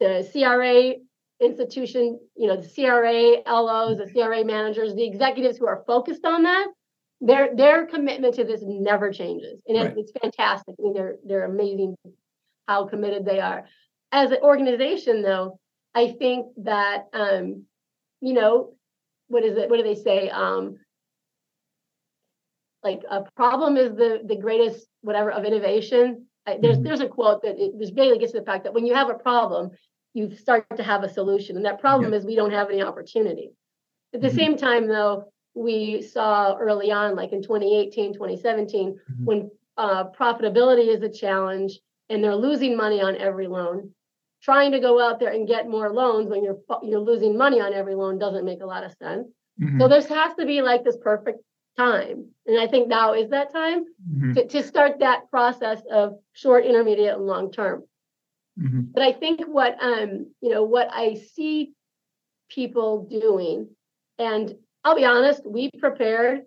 the 0.00 0.28
CRA 0.32 0.94
institution, 1.44 2.18
you 2.36 2.46
know, 2.46 2.56
the 2.56 2.68
CRA 2.68 3.42
LOs, 3.46 3.98
the 3.98 4.10
CRA 4.10 4.44
managers, 4.44 4.94
the 4.94 5.04
executives 5.04 5.58
who 5.58 5.66
are 5.66 5.84
focused 5.86 6.24
on 6.24 6.44
that, 6.44 6.68
their 7.20 7.54
their 7.54 7.86
commitment 7.86 8.34
to 8.34 8.44
this 8.44 8.62
never 8.64 9.12
changes, 9.12 9.60
and 9.68 9.78
right. 9.78 9.94
it's 9.96 10.12
fantastic. 10.20 10.74
I 10.78 10.82
mean, 10.82 10.94
they're 10.94 11.16
they're 11.24 11.44
amazing 11.44 11.96
how 12.66 12.86
committed 12.86 13.24
they 13.24 13.38
are. 13.38 13.66
As 14.10 14.32
an 14.32 14.38
organization, 14.42 15.22
though, 15.22 15.58
I 15.94 16.14
think 16.18 16.46
that 16.64 17.04
um, 17.12 17.64
you 18.20 18.32
know, 18.32 18.74
what 19.28 19.44
is 19.44 19.56
it? 19.56 19.70
What 19.70 19.78
do 19.78 19.82
they 19.82 19.94
say? 19.94 20.30
Um, 20.30 20.76
like 22.82 23.02
a 23.08 23.24
problem 23.36 23.76
is 23.76 23.94
the 23.94 24.20
the 24.24 24.36
greatest 24.36 24.86
whatever 25.02 25.30
of 25.30 25.44
innovation. 25.44 26.26
I, 26.46 26.58
there's 26.60 26.76
mm-hmm. 26.76 26.84
there's 26.84 27.00
a 27.00 27.08
quote 27.08 27.42
that 27.42 27.58
it 27.58 27.78
just 27.78 27.94
basically 27.94 28.18
gets 28.18 28.32
to 28.32 28.40
the 28.40 28.46
fact 28.46 28.64
that 28.64 28.74
when 28.74 28.86
you 28.86 28.94
have 28.94 29.10
a 29.10 29.14
problem, 29.14 29.70
you 30.14 30.34
start 30.34 30.66
to 30.76 30.82
have 30.82 31.04
a 31.04 31.12
solution, 31.12 31.56
and 31.56 31.64
that 31.64 31.80
problem 31.80 32.12
yeah. 32.12 32.18
is 32.18 32.24
we 32.24 32.36
don't 32.36 32.50
have 32.52 32.70
any 32.70 32.82
opportunity. 32.82 33.52
At 34.14 34.20
the 34.20 34.28
mm-hmm. 34.28 34.36
same 34.36 34.56
time, 34.56 34.88
though, 34.88 35.32
we 35.54 36.02
saw 36.02 36.56
early 36.56 36.90
on, 36.90 37.14
like 37.14 37.32
in 37.32 37.42
2018, 37.42 38.14
2017, 38.14 38.92
mm-hmm. 38.92 39.24
when 39.24 39.50
uh, 39.76 40.04
profitability 40.10 40.88
is 40.88 41.02
a 41.02 41.08
challenge 41.08 41.78
and 42.08 42.22
they're 42.22 42.36
losing 42.36 42.76
money 42.76 43.00
on 43.00 43.16
every 43.16 43.46
loan. 43.46 43.90
Trying 44.42 44.72
to 44.72 44.80
go 44.80 45.00
out 45.00 45.20
there 45.20 45.30
and 45.30 45.46
get 45.46 45.68
more 45.68 45.92
loans 45.92 46.28
when 46.28 46.42
you're 46.42 46.58
you're 46.82 47.00
losing 47.00 47.36
money 47.36 47.60
on 47.60 47.72
every 47.72 47.94
loan 47.94 48.18
doesn't 48.18 48.44
make 48.44 48.60
a 48.60 48.66
lot 48.66 48.84
of 48.84 48.92
sense. 48.92 49.28
Mm-hmm. 49.60 49.80
So 49.80 49.88
this 49.88 50.06
has 50.06 50.34
to 50.34 50.46
be 50.46 50.62
like 50.62 50.82
this 50.82 50.96
perfect 50.96 51.38
time, 51.76 52.26
and 52.46 52.60
I 52.60 52.66
think 52.66 52.88
now 52.88 53.14
is 53.14 53.30
that 53.30 53.52
time 53.52 53.84
mm-hmm. 53.84 54.32
to, 54.32 54.48
to 54.48 54.62
start 54.62 54.98
that 54.98 55.30
process 55.30 55.80
of 55.90 56.18
short, 56.32 56.64
intermediate, 56.64 57.14
and 57.14 57.26
long 57.26 57.52
term. 57.52 57.84
Mm-hmm. 58.60 58.80
But 58.92 59.02
I 59.02 59.12
think 59.12 59.42
what 59.46 59.76
um 59.80 60.32
you 60.40 60.50
know 60.50 60.64
what 60.64 60.88
I 60.92 61.14
see 61.14 61.72
people 62.50 63.06
doing, 63.08 63.68
and 64.18 64.54
I'll 64.84 64.96
be 64.96 65.04
honest, 65.04 65.46
we 65.46 65.70
prepared 65.78 66.42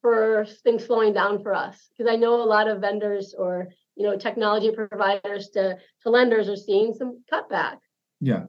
for 0.00 0.46
things 0.64 0.86
slowing 0.86 1.12
down 1.12 1.42
for 1.42 1.54
us 1.54 1.88
because 1.90 2.10
I 2.10 2.16
know 2.16 2.42
a 2.42 2.44
lot 2.44 2.68
of 2.68 2.80
vendors 2.80 3.34
or 3.36 3.68
you 3.98 4.04
know 4.04 4.16
technology 4.16 4.70
providers 4.70 5.50
to 5.50 5.76
to 6.02 6.10
lenders 6.10 6.48
are 6.48 6.56
seeing 6.56 6.94
some 6.94 7.22
cutback. 7.30 7.78
Yeah. 8.20 8.44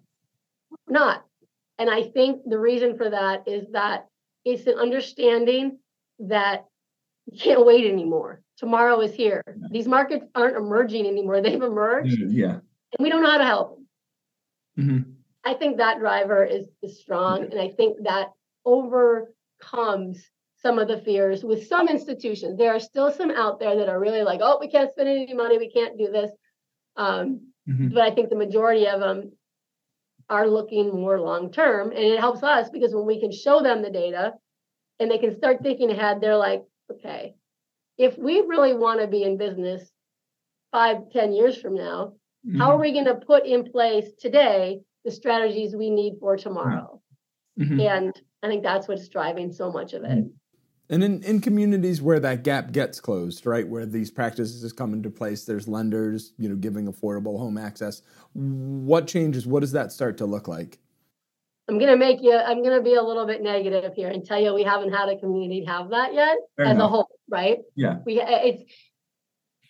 Not. 0.88 1.26
And 1.80 1.90
I 1.90 2.04
think 2.04 2.42
the 2.46 2.60
reason 2.60 2.98
for 2.98 3.10
that 3.10 3.48
is 3.48 3.66
that 3.72 4.08
it's 4.46 4.68
an 4.68 4.76
understanding 4.76 5.80
that 6.20 6.66
you 7.26 7.40
can't 7.40 7.66
wait 7.66 7.92
anymore. 7.92 8.42
Tomorrow 8.58 9.00
is 9.02 9.14
here. 9.14 9.44
Yeah. 9.48 9.68
These 9.72 9.88
markets 9.88 10.26
aren't 10.36 10.58
emerging 10.58 11.08
anymore. 11.08 11.42
They've 11.42 11.62
emerged. 11.62 12.18
Yeah. 12.30 12.60
And 12.98 13.00
we 13.00 13.10
don't 13.10 13.24
know 13.24 13.32
how 13.32 13.38
to 13.38 13.46
help 13.46 13.76
them. 13.76 13.88
Mm-hmm. 14.86 15.12
I 15.46 15.54
think 15.56 15.78
that 15.78 16.00
driver 16.00 16.44
is, 16.44 16.68
is 16.84 17.00
strong. 17.00 17.44
And 17.44 17.60
I 17.60 17.70
think 17.70 17.98
that 18.04 18.30
overcomes 18.66 20.30
some 20.62 20.78
of 20.78 20.88
the 20.88 21.00
fears 21.02 21.44
with 21.44 21.68
some 21.68 21.88
institutions. 21.88 22.58
There 22.58 22.76
are 22.76 22.80
still 22.80 23.12
some 23.12 23.32
out 23.32 23.60
there 23.60 23.78
that 23.78 23.90
are 23.90 24.00
really 24.00 24.24
like, 24.24 24.42
oh, 24.44 24.58
we 24.60 24.70
can't 24.70 24.92
spend 24.92 25.08
any 25.08 25.34
money, 25.34 25.58
we 25.58 25.72
can't 25.72 25.98
do 25.98 26.12
this. 26.12 26.32
Um, 26.98 27.48
mm-hmm. 27.68 27.90
But 27.90 28.04
I 28.04 28.12
think 28.12 28.30
the 28.30 28.36
majority 28.36 28.88
of 28.88 29.00
them 29.00 29.32
are 30.30 30.48
looking 30.48 30.90
more 30.90 31.20
long 31.20 31.52
term, 31.52 31.92
and 31.92 32.00
it 32.00 32.20
helps 32.20 32.44
us 32.44 32.70
because 32.70 32.94
when 32.94 33.06
we 33.06 33.20
can 33.20 33.32
show 33.32 33.62
them 33.62 33.82
the 33.82 33.90
data 33.90 34.34
and 35.00 35.10
they 35.10 35.18
can 35.18 35.36
start 35.38 35.64
thinking 35.64 35.92
ahead, 35.92 36.20
they're 36.20 36.36
like, 36.36 36.64
okay, 36.92 37.36
if 37.98 38.18
we 38.18 38.42
really 38.42 38.74
want 38.74 39.00
to 39.00 39.08
be 39.08 39.24
in 39.24 39.38
business 39.38 39.90
five, 40.72 41.10
ten 41.12 41.32
years 41.32 41.60
from 41.60 41.76
now, 41.76 42.14
mm-hmm. 42.46 42.60
how 42.60 42.72
are 42.72 42.80
we 42.80 42.92
going 42.92 43.06
to 43.06 43.16
put 43.16 43.46
in 43.46 43.72
place 43.72 44.12
today 44.20 44.82
the 45.06 45.12
strategies 45.12 45.76
we 45.76 45.90
need 45.90 46.16
for 46.20 46.36
tomorrow? 46.36 47.02
Mm-hmm. 47.60 47.80
And 47.80 48.22
I 48.44 48.48
think 48.48 48.64
that's 48.64 48.88
what's 48.88 49.08
driving 49.08 49.52
so 49.52 49.72
much 49.72 49.94
of 49.94 50.04
it. 50.04 50.26
And 50.92 51.04
in, 51.04 51.24
in 51.24 51.40
communities 51.40 52.02
where 52.02 52.20
that 52.20 52.44
gap 52.44 52.72
gets 52.72 53.00
closed, 53.00 53.46
right, 53.46 53.68
where 53.68 53.86
these 53.86 54.10
practices 54.10 54.74
come 54.74 54.94
into 54.94 55.12
place, 55.12 55.46
there's 55.46 55.68
lenders, 55.68 56.34
you 56.38 56.50
know, 56.50 56.56
giving 56.56 56.92
affordable 56.92 57.38
home 57.38 57.60
access. 57.60 58.02
What 58.34 59.06
changes? 59.06 59.46
What 59.46 59.60
does 59.60 59.72
that 59.74 59.92
start 59.92 60.18
to 60.18 60.26
look 60.26 60.48
like? 60.48 60.80
I'm 61.70 61.78
gonna 61.78 61.98
make 61.98 62.24
you. 62.24 62.36
I'm 62.36 62.64
gonna 62.64 62.82
be 62.82 62.96
a 62.96 63.04
little 63.04 63.28
bit 63.28 63.44
negative 63.44 63.94
here 63.94 64.10
and 64.10 64.26
tell 64.26 64.42
you 64.42 64.56
we 64.56 64.64
haven't 64.64 64.92
had 64.92 65.08
a 65.10 65.20
community 65.20 65.64
have 65.66 65.92
that 65.92 66.16
yet 66.16 66.38
Fair 66.58 66.66
as 66.66 66.72
enough. 66.72 66.86
a 66.86 66.88
whole, 66.88 67.10
right? 67.30 67.60
Yeah. 67.76 67.98
We 68.08 68.20
it's 68.20 68.64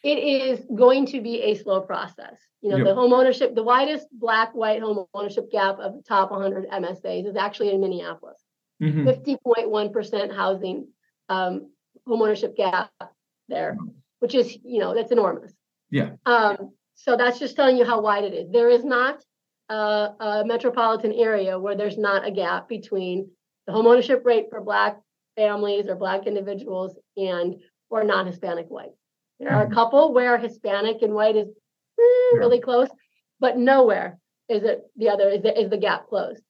it 0.01 0.17
is 0.17 0.65
going 0.73 1.07
to 1.07 1.19
be 1.19 1.41
a 1.41 1.55
slow 1.55 1.81
process. 1.81 2.37
You 2.61 2.69
know, 2.69 2.77
yep. 2.77 2.85
the 2.85 2.95
home 2.95 3.11
ownership, 3.11 3.53
the 3.53 3.63
widest 3.63 4.07
black 4.13 4.53
white 4.53 4.81
home 4.81 5.05
ownership 5.13 5.51
gap 5.51 5.79
of 5.79 5.95
the 5.95 6.01
top 6.01 6.31
100 6.31 6.69
MSAs 6.69 7.27
is 7.27 7.35
actually 7.35 7.71
in 7.73 7.81
Minneapolis. 7.81 8.41
Mm-hmm. 8.81 9.09
50.1% 9.09 10.33
housing 10.33 10.87
um, 11.29 11.71
homeownership 12.07 12.55
gap 12.55 12.91
there, 13.47 13.77
which 14.19 14.35
is, 14.35 14.57
you 14.63 14.79
know, 14.79 14.93
that's 14.93 15.11
enormous. 15.11 15.53
Yeah. 15.89 16.11
Um, 16.25 16.71
so 16.95 17.15
that's 17.15 17.39
just 17.39 17.55
telling 17.55 17.77
you 17.77 17.85
how 17.85 18.01
wide 18.01 18.25
it 18.25 18.33
is. 18.33 18.51
There 18.51 18.69
is 18.69 18.83
not 18.83 19.23
a, 19.69 19.73
a 20.19 20.43
metropolitan 20.45 21.13
area 21.13 21.57
where 21.59 21.75
there's 21.75 21.97
not 21.97 22.27
a 22.27 22.31
gap 22.31 22.67
between 22.67 23.29
the 23.67 23.73
homeownership 23.73 24.25
rate 24.25 24.47
for 24.49 24.61
Black 24.61 24.97
families 25.35 25.87
or 25.87 25.95
Black 25.95 26.27
individuals 26.27 26.97
and 27.15 27.55
or 27.89 28.03
non-Hispanic 28.03 28.67
white. 28.67 28.91
There 29.39 29.49
are 29.49 29.61
a 29.61 29.65
mm-hmm. 29.65 29.73
couple 29.73 30.13
where 30.13 30.37
Hispanic 30.37 31.01
and 31.01 31.13
white 31.13 31.35
is 31.35 31.47
eh, 31.47 32.37
really 32.37 32.59
close, 32.59 32.89
but 33.39 33.57
nowhere 33.57 34.19
is 34.49 34.63
it 34.63 34.81
the 34.97 35.09
other 35.09 35.29
is 35.29 35.43
the, 35.43 35.59
is 35.59 35.69
the 35.69 35.77
gap 35.77 36.07
closed. 36.07 36.41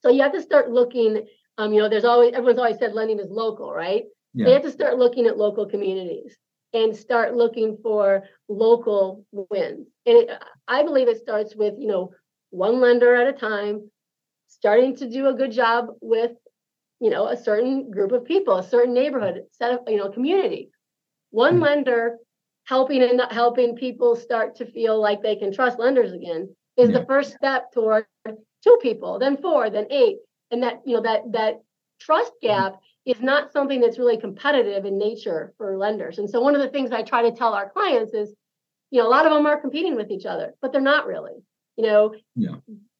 So 0.00 0.10
you 0.10 0.22
have 0.22 0.32
to 0.32 0.42
start 0.42 0.70
looking 0.70 1.26
um, 1.58 1.72
you 1.72 1.80
know, 1.80 1.88
there's 1.88 2.04
always 2.04 2.34
everyone's 2.34 2.58
always 2.58 2.78
said 2.78 2.92
lending 2.92 3.18
is 3.18 3.30
local, 3.30 3.72
right? 3.72 4.04
Yeah. 4.34 4.44
They 4.44 4.52
have 4.52 4.62
to 4.62 4.70
start 4.70 4.98
looking 4.98 5.26
at 5.26 5.38
local 5.38 5.66
communities 5.66 6.36
and 6.72 6.94
start 6.96 7.34
looking 7.34 7.78
for 7.82 8.24
local 8.48 9.24
wins. 9.32 9.88
And 10.04 10.16
it, 10.18 10.30
I 10.68 10.82
believe 10.82 11.08
it 11.08 11.18
starts 11.18 11.54
with 11.56 11.74
you 11.78 11.88
know 11.88 12.12
one 12.50 12.80
lender 12.80 13.14
at 13.14 13.28
a 13.28 13.32
time, 13.32 13.90
starting 14.48 14.96
to 14.96 15.08
do 15.08 15.28
a 15.28 15.34
good 15.34 15.52
job 15.52 15.88
with 16.00 16.32
you 17.00 17.10
know 17.10 17.28
a 17.28 17.36
certain 17.36 17.90
group 17.90 18.12
of 18.12 18.24
people, 18.24 18.58
a 18.58 18.68
certain 18.68 18.94
neighborhood, 18.94 19.42
set 19.52 19.72
of 19.72 19.80
you 19.88 19.96
know 19.96 20.10
community. 20.10 20.70
One 21.30 21.54
mm-hmm. 21.54 21.62
lender 21.62 22.16
helping 22.64 23.02
and 23.02 23.22
helping 23.30 23.76
people 23.76 24.16
start 24.16 24.56
to 24.56 24.66
feel 24.66 25.00
like 25.00 25.22
they 25.22 25.36
can 25.36 25.52
trust 25.52 25.78
lenders 25.78 26.12
again 26.12 26.54
is 26.76 26.90
yeah. 26.90 26.98
the 26.98 27.06
first 27.06 27.32
step 27.32 27.72
toward 27.72 28.06
two 28.62 28.78
people, 28.82 29.18
then 29.18 29.36
four, 29.36 29.70
then 29.70 29.86
eight, 29.90 30.18
and 30.50 30.62
that 30.62 30.82
you 30.84 30.94
know 30.94 31.02
that 31.02 31.32
that 31.32 31.62
trust 32.00 32.32
mm-hmm. 32.42 32.48
gap 32.48 32.80
is 33.04 33.20
not 33.20 33.52
something 33.52 33.80
that's 33.80 33.98
really 33.98 34.18
competitive 34.18 34.84
in 34.84 34.98
nature 34.98 35.54
for 35.56 35.78
lenders. 35.78 36.18
And 36.18 36.28
so 36.28 36.40
one 36.40 36.56
of 36.56 36.60
the 36.60 36.68
things 36.68 36.90
I 36.90 37.02
try 37.02 37.22
to 37.22 37.36
tell 37.36 37.54
our 37.54 37.70
clients 37.70 38.12
is, 38.12 38.34
you 38.90 39.00
know, 39.00 39.06
a 39.06 39.10
lot 39.10 39.26
of 39.26 39.32
them 39.32 39.46
are 39.46 39.60
competing 39.60 39.94
with 39.94 40.10
each 40.10 40.26
other, 40.26 40.54
but 40.60 40.72
they're 40.72 40.80
not 40.80 41.06
really. 41.06 41.44
You 41.76 41.84
know, 41.84 42.14
yeah. 42.34 42.56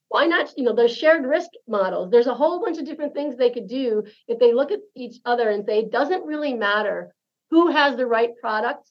why 0.09 0.26
not? 0.26 0.52
You 0.56 0.64
know, 0.64 0.74
there's 0.74 0.96
shared 0.96 1.26
risk 1.26 1.50
models. 1.66 2.11
There's 2.11 2.28
a 2.28 2.35
whole 2.35 2.61
bunch 2.61 2.78
of 2.78 2.85
different 2.85 3.14
things 3.14 3.37
they 3.37 3.50
could 3.50 3.68
do 3.68 4.04
if 4.28 4.38
they 4.38 4.52
look 4.52 4.70
at 4.70 4.80
each 4.94 5.16
other 5.24 5.50
and 5.50 5.64
say, 5.64 5.80
it 5.80 5.90
doesn't 5.90 6.24
really 6.24 6.54
matter 6.54 7.12
who 7.50 7.70
has 7.70 7.96
the 7.96 8.06
right 8.06 8.30
product. 8.40 8.88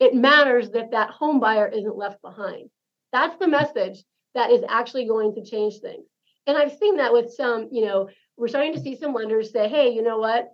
It 0.00 0.14
matters 0.14 0.70
that 0.70 0.90
that 0.90 1.10
home 1.10 1.38
buyer 1.38 1.68
isn't 1.68 1.96
left 1.96 2.20
behind. 2.20 2.70
That's 3.12 3.36
the 3.38 3.46
message 3.46 4.02
that 4.34 4.50
is 4.50 4.64
actually 4.68 5.06
going 5.06 5.34
to 5.34 5.44
change 5.44 5.78
things. 5.78 6.06
And 6.46 6.56
I've 6.56 6.76
seen 6.76 6.96
that 6.96 7.12
with 7.12 7.32
some, 7.32 7.68
you 7.70 7.84
know, 7.84 8.08
we're 8.36 8.48
starting 8.48 8.74
to 8.74 8.80
see 8.80 8.96
some 8.96 9.14
lenders 9.14 9.52
say, 9.52 9.68
hey, 9.68 9.90
you 9.90 10.02
know 10.02 10.18
what? 10.18 10.48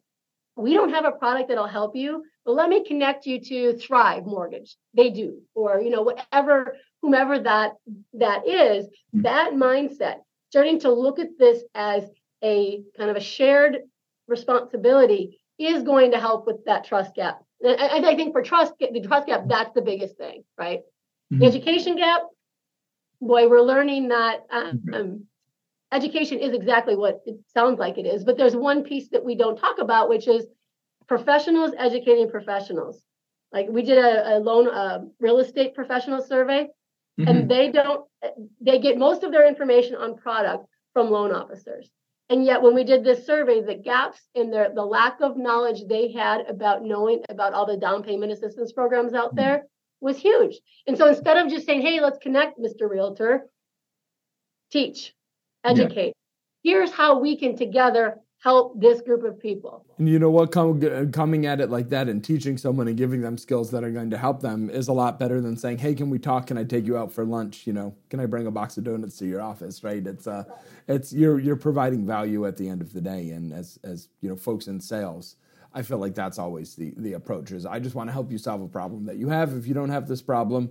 We 0.57 0.74
don't 0.74 0.90
have 0.90 1.05
a 1.05 1.12
product 1.12 1.48
that'll 1.48 1.66
help 1.66 1.94
you, 1.94 2.24
but 2.44 2.53
let 2.53 2.68
me 2.68 2.85
connect 2.85 3.27
you 3.27 3.40
to 3.40 3.79
Thrive 3.79 4.27
Mortgage. 4.27 4.77
They 4.94 5.11
do, 5.11 5.40
or 5.55 5.81
you 5.81 5.90
know, 5.90 6.03
whatever, 6.03 6.77
whomever 7.01 7.38
that 7.38 7.74
that 8.14 8.46
is, 8.46 8.87
that 9.12 9.53
mindset, 9.53 10.16
starting 10.51 10.81
to 10.81 10.92
look 10.92 11.20
at 11.20 11.38
this 11.38 11.62
as 11.74 12.11
a 12.42 12.83
kind 12.96 13.09
of 13.11 13.16
a 13.16 13.20
shared 13.20 13.79
responsibility 14.27 15.40
is 15.59 15.85
going 15.85 16.11
to 16.11 16.18
help 16.18 16.46
with 16.46 16.64
that 16.66 16.85
trust 16.85 17.14
gap. 17.14 17.40
And 17.62 18.05
I, 18.07 18.14
think 18.14 18.33
for 18.33 18.42
trust, 18.42 18.72
the 18.79 19.01
trust 19.01 19.27
gap, 19.27 19.44
that's 19.48 19.72
the 19.74 19.83
biggest 19.83 20.16
thing, 20.16 20.44
right? 20.57 20.81
Mm-hmm. 21.33 21.40
The 21.40 21.46
education 21.46 21.96
gap, 21.96 22.22
boy, 23.20 23.48
we're 23.48 23.62
learning 23.62 24.09
that 24.09 24.46
um, 24.51 24.79
mm-hmm 24.79 25.16
education 25.92 26.38
is 26.38 26.53
exactly 26.53 26.96
what 26.96 27.20
it 27.27 27.37
sounds 27.55 27.79
like 27.79 27.98
it 27.98 28.07
is, 28.07 28.24
but 28.24 28.37
there's 28.37 28.57
one 28.57 28.83
piece 28.83 29.09
that 29.09 29.24
we 29.24 29.35
don't 29.35 29.57
talk 29.57 29.79
about, 29.79 30.09
which 30.09 30.29
is 30.29 30.46
professionals 31.07 31.72
educating 31.79 32.31
professionals. 32.31 33.03
Like 33.53 33.66
we 33.68 33.83
did 33.83 33.98
a, 33.98 34.37
a 34.37 34.38
loan 34.38 34.68
uh, 34.68 35.05
real 35.20 35.38
estate 35.38 35.74
professional 35.74 36.20
survey, 36.20 36.68
mm-hmm. 37.18 37.29
and 37.29 37.51
they 37.51 37.72
don't 37.72 38.05
they 38.61 38.79
get 38.79 38.98
most 38.98 39.22
of 39.22 39.33
their 39.33 39.48
information 39.48 39.94
on 39.94 40.16
product 40.16 40.66
from 40.92 41.11
loan 41.11 41.33
officers. 41.33 41.90
And 42.31 42.44
yet, 42.44 42.61
when 42.61 42.74
we 42.74 42.85
did 42.85 43.05
this 43.05 43.24
survey, 43.24 43.62
the 43.62 43.74
gaps 43.74 44.20
in 44.35 44.51
their 44.51 44.70
the 44.74 44.85
lack 44.85 45.22
of 45.22 45.38
knowledge 45.38 45.81
they 45.88 46.12
had 46.12 46.42
about 46.46 46.85
knowing 46.85 47.22
about 47.31 47.55
all 47.55 47.64
the 47.64 47.79
down 47.79 48.03
payment 48.03 48.33
assistance 48.33 48.72
programs 48.72 49.14
out 49.14 49.29
mm-hmm. 49.29 49.40
there 49.40 49.62
was 50.01 50.18
huge. 50.18 50.59
And 50.87 50.98
so 50.98 51.09
instead 51.09 51.38
of 51.38 51.51
just 51.51 51.64
saying, 51.64 51.81
"Hey, 51.81 52.01
let's 52.01 52.18
connect, 52.18 52.59
Mr. 52.59 52.88
Realtor," 52.88 53.48
teach 54.70 55.14
educate. 55.64 56.14
Yeah. 56.62 56.72
Here's 56.72 56.90
how 56.90 57.18
we 57.18 57.36
can 57.36 57.56
together 57.56 58.18
help 58.40 58.80
this 58.80 59.00
group 59.00 59.24
of 59.24 59.38
people. 59.38 59.84
And 59.98 60.08
you 60.08 60.18
know 60.18 60.30
what? 60.30 60.52
Com- 60.52 61.12
coming 61.12 61.46
at 61.46 61.60
it 61.60 61.70
like 61.70 61.88
that 61.88 62.08
and 62.08 62.22
teaching 62.22 62.56
someone 62.56 62.86
and 62.86 62.96
giving 62.96 63.20
them 63.20 63.36
skills 63.36 63.70
that 63.72 63.82
are 63.82 63.90
going 63.90 64.10
to 64.10 64.18
help 64.18 64.40
them 64.40 64.70
is 64.70 64.88
a 64.88 64.92
lot 64.92 65.18
better 65.18 65.40
than 65.40 65.56
saying, 65.56 65.78
"Hey, 65.78 65.94
can 65.94 66.10
we 66.10 66.18
talk? 66.18 66.46
Can 66.46 66.58
I 66.58 66.64
take 66.64 66.86
you 66.86 66.96
out 66.96 67.12
for 67.12 67.24
lunch? 67.24 67.66
You 67.66 67.72
know, 67.72 67.94
can 68.10 68.20
I 68.20 68.26
bring 68.26 68.46
a 68.46 68.50
box 68.50 68.76
of 68.76 68.84
donuts 68.84 69.16
to 69.18 69.26
your 69.26 69.40
office?" 69.40 69.82
Right? 69.82 70.06
It's 70.06 70.26
uh, 70.26 70.44
it's 70.86 71.12
you're 71.12 71.38
you're 71.38 71.56
providing 71.56 72.06
value 72.06 72.46
at 72.46 72.56
the 72.56 72.68
end 72.68 72.80
of 72.80 72.92
the 72.92 73.00
day, 73.00 73.30
and 73.30 73.52
as 73.52 73.78
as 73.82 74.08
you 74.20 74.28
know, 74.28 74.36
folks 74.36 74.68
in 74.68 74.80
sales. 74.80 75.36
I 75.74 75.82
feel 75.82 75.98
like 75.98 76.14
that's 76.14 76.38
always 76.38 76.74
the 76.76 76.94
the 76.96 77.12
approach 77.12 77.52
is 77.52 77.66
I 77.66 77.78
just 77.78 77.94
want 77.94 78.08
to 78.08 78.12
help 78.12 78.32
you 78.32 78.38
solve 78.38 78.62
a 78.62 78.68
problem 78.68 79.04
that 79.04 79.16
you 79.16 79.28
have. 79.28 79.52
If 79.52 79.66
you 79.66 79.74
don't 79.74 79.90
have 79.90 80.08
this 80.08 80.22
problem, 80.22 80.70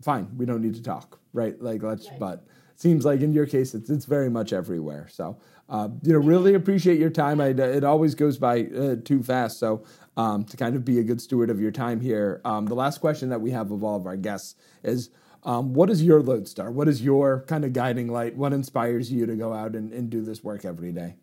fine, 0.00 0.28
we 0.36 0.46
don't 0.46 0.62
need 0.62 0.74
to 0.74 0.82
talk, 0.82 1.20
right? 1.32 1.60
Like 1.60 1.82
let's 1.82 2.08
right. 2.08 2.18
but 2.18 2.46
seems 2.80 3.04
like 3.04 3.20
in 3.20 3.32
your 3.32 3.46
case 3.46 3.74
it's 3.74 3.90
it's 3.90 4.04
very 4.04 4.30
much 4.30 4.52
everywhere. 4.52 5.06
So 5.10 5.38
uh, 5.68 5.88
you 6.02 6.12
know, 6.12 6.18
really 6.18 6.54
appreciate 6.54 6.98
your 6.98 7.10
time. 7.10 7.40
I, 7.40 7.48
it 7.48 7.84
always 7.84 8.14
goes 8.14 8.38
by 8.38 8.64
uh, 8.64 8.96
too 9.04 9.22
fast. 9.22 9.58
So 9.58 9.84
um, 10.16 10.44
to 10.44 10.56
kind 10.56 10.74
of 10.74 10.84
be 10.84 10.98
a 10.98 11.04
good 11.04 11.20
steward 11.20 11.48
of 11.48 11.60
your 11.60 11.70
time 11.70 12.00
here, 12.00 12.40
um, 12.44 12.66
the 12.66 12.74
last 12.74 12.98
question 12.98 13.28
that 13.28 13.40
we 13.40 13.52
have 13.52 13.70
of 13.70 13.84
all 13.84 13.96
of 13.96 14.06
our 14.06 14.16
guests 14.16 14.56
is. 14.82 15.10
Um, 15.42 15.72
what 15.72 15.88
is 15.88 16.02
your 16.02 16.20
lodestar? 16.20 16.70
What 16.70 16.86
is 16.86 17.00
your 17.00 17.46
kind 17.46 17.64
of 17.64 17.72
guiding 17.72 18.08
light? 18.08 18.36
What 18.36 18.52
inspires 18.52 19.10
you 19.10 19.24
to 19.24 19.36
go 19.36 19.54
out 19.54 19.74
and, 19.74 19.90
and 19.90 20.10
do 20.10 20.20
this 20.20 20.44
work 20.44 20.66
every 20.66 20.92
day? 20.92 21.14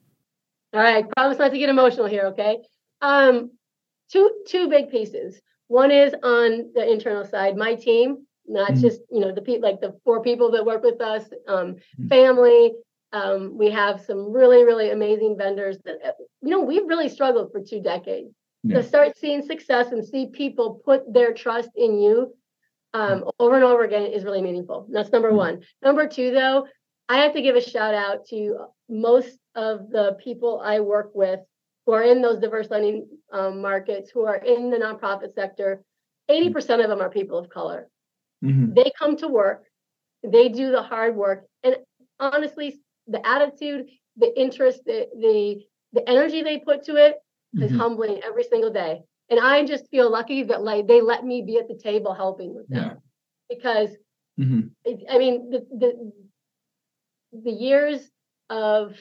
All 0.74 0.82
right, 0.82 1.06
promise 1.16 1.38
not 1.38 1.52
to 1.52 1.58
get 1.60 1.70
emotional 1.70 2.08
here, 2.08 2.26
okay? 2.28 2.58
Um, 3.02 3.52
two 4.12 4.32
two 4.48 4.70
big 4.70 4.90
pieces. 4.90 5.40
One 5.68 5.92
is 5.92 6.14
on 6.24 6.72
the 6.74 6.92
internal 6.92 7.26
side, 7.26 7.58
my 7.58 7.76
team, 7.76 8.27
not 8.48 8.72
mm-hmm. 8.72 8.82
just 8.82 9.02
you 9.12 9.20
know 9.20 9.32
the 9.32 9.42
people 9.42 9.70
like 9.70 9.82
the 9.82 9.98
four 10.04 10.22
people 10.22 10.52
that 10.52 10.66
work 10.66 10.84
with 10.84 11.02
us, 11.02 11.24
um, 11.48 11.76
mm-hmm. 11.76 12.08
family, 12.08 12.74
um, 13.14 13.58
we 13.58 13.72
have 13.72 14.02
some 14.02 14.32
really, 14.32 14.64
really 14.64 14.92
amazing 14.92 15.38
vendors 15.38 15.78
that, 15.86 15.98
uh, 16.04 16.12
you 16.42 16.50
know, 16.50 16.62
we've 16.62 16.88
really 16.88 17.10
struggled 17.10 17.52
for 17.52 17.62
two 17.62 17.82
decades. 17.82 18.34
Yeah. 18.64 18.78
To 18.78 18.84
start 18.84 19.18
seeing 19.18 19.46
success 19.46 19.92
and 19.92 20.06
see 20.06 20.28
people 20.28 20.82
put 20.84 21.12
their 21.14 21.34
trust 21.34 21.70
in 21.76 22.00
you 22.00 22.36
um, 22.94 23.22
mm. 23.22 23.32
over 23.40 23.56
and 23.56 23.64
over 23.64 23.84
again 23.84 24.08
is 24.08 24.24
really 24.24 24.42
meaningful. 24.42 24.88
That's 24.90 25.12
number 25.12 25.30
mm-hmm. 25.30 25.38
one. 25.38 25.62
Number 25.82 26.08
two, 26.08 26.32
though, 26.32 26.68
I 27.08 27.20
have 27.20 27.34
to 27.34 27.42
give 27.42 27.56
a 27.56 27.62
shout 27.62 27.94
out 27.94 28.26
to 28.28 28.66
most 28.90 29.38
of 29.56 29.90
the 29.90 30.18
people 30.22 30.60
I 30.64 30.82
work 30.82 31.12
with 31.14 31.40
who 31.86 31.94
are 31.94 32.04
in 32.04 32.22
those 32.22 32.40
diverse 32.40 32.70
lending 32.70 33.08
um, 33.32 33.62
markets, 33.62 34.12
who 34.12 34.26
are 34.26 34.36
in 34.36 34.70
the 34.70 34.78
nonprofit 34.78 35.34
sector. 35.34 35.84
80% 36.30 36.84
of 36.84 36.90
them 36.90 37.00
are 37.00 37.10
people 37.10 37.38
of 37.38 37.50
color. 37.50 37.88
Mm-hmm. 38.44 38.74
They 38.74 38.92
come 38.98 39.18
to 39.18 39.28
work, 39.28 39.66
they 40.24 40.50
do 40.50 40.72
the 40.72 40.82
hard 40.82 41.16
work. 41.16 41.46
And 41.64 41.78
honestly, 42.20 42.80
the 43.08 43.26
attitude, 43.26 43.88
the 44.16 44.40
interest, 44.40 44.82
the 44.86 45.08
the 45.20 45.64
the 45.94 46.10
energy 46.10 46.44
they 46.44 46.60
put 46.60 46.84
to 46.84 46.96
it 46.96 47.16
is 47.54 47.72
mm-hmm. 47.72 47.80
humbling 47.80 48.22
every 48.24 48.44
single 48.44 48.72
day. 48.72 49.02
And 49.30 49.40
I 49.40 49.66
just 49.66 49.90
feel 49.90 50.10
lucky 50.10 50.44
that 50.44 50.62
like 50.64 50.88
they 50.88 51.02
let 51.02 51.26
me 51.26 51.42
be 51.42 51.58
at 51.58 51.68
the 51.68 51.76
table 51.78 52.14
helping 52.14 52.56
with 52.56 52.68
them. 52.68 52.84
Yeah. 52.84 52.94
Because 53.56 53.90
mm-hmm. 54.40 54.68
it, 54.86 55.04
I 55.10 55.18
mean 55.18 55.50
the 55.50 55.66
the 55.72 56.12
the 57.44 57.52
years 57.52 58.10
of 58.50 58.96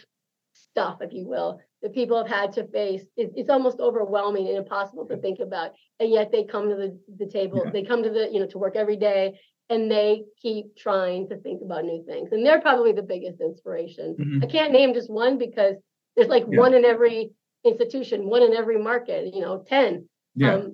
stuff, 0.52 0.98
if 1.00 1.12
you 1.12 1.26
will, 1.26 1.60
that 1.86 1.94
people 1.94 2.18
have 2.18 2.26
had 2.26 2.52
to 2.52 2.66
face, 2.66 3.04
it, 3.16 3.30
it's 3.36 3.48
almost 3.48 3.78
overwhelming 3.78 4.48
and 4.48 4.56
impossible 4.56 5.06
to 5.06 5.16
think 5.18 5.38
about. 5.38 5.70
And 6.00 6.10
yet 6.10 6.32
they 6.32 6.42
come 6.42 6.68
to 6.68 6.74
the, 6.74 6.98
the 7.16 7.30
table, 7.30 7.62
yeah. 7.64 7.70
they 7.70 7.84
come 7.84 8.02
to 8.02 8.10
the, 8.10 8.28
you 8.32 8.40
know, 8.40 8.46
to 8.48 8.58
work 8.58 8.74
every 8.74 8.96
day 8.96 9.38
and 9.70 9.88
they 9.88 10.24
keep 10.42 10.76
trying 10.76 11.28
to 11.28 11.36
think 11.36 11.62
about 11.62 11.84
new 11.84 12.04
things. 12.04 12.30
And 12.32 12.44
they're 12.44 12.60
probably 12.60 12.90
the 12.90 13.04
biggest 13.04 13.40
inspiration. 13.40 14.16
Mm-hmm. 14.18 14.42
I 14.42 14.46
can't 14.48 14.72
name 14.72 14.94
just 14.94 15.08
one 15.08 15.38
because 15.38 15.76
there's 16.16 16.26
like 16.26 16.44
yeah. 16.50 16.58
one 16.58 16.74
in 16.74 16.84
every 16.84 17.30
institution, 17.64 18.28
one 18.28 18.42
in 18.42 18.52
every 18.52 18.82
market, 18.82 19.32
you 19.32 19.40
know, 19.40 19.64
10. 19.68 20.08
Yeah. 20.34 20.54
Um, 20.54 20.72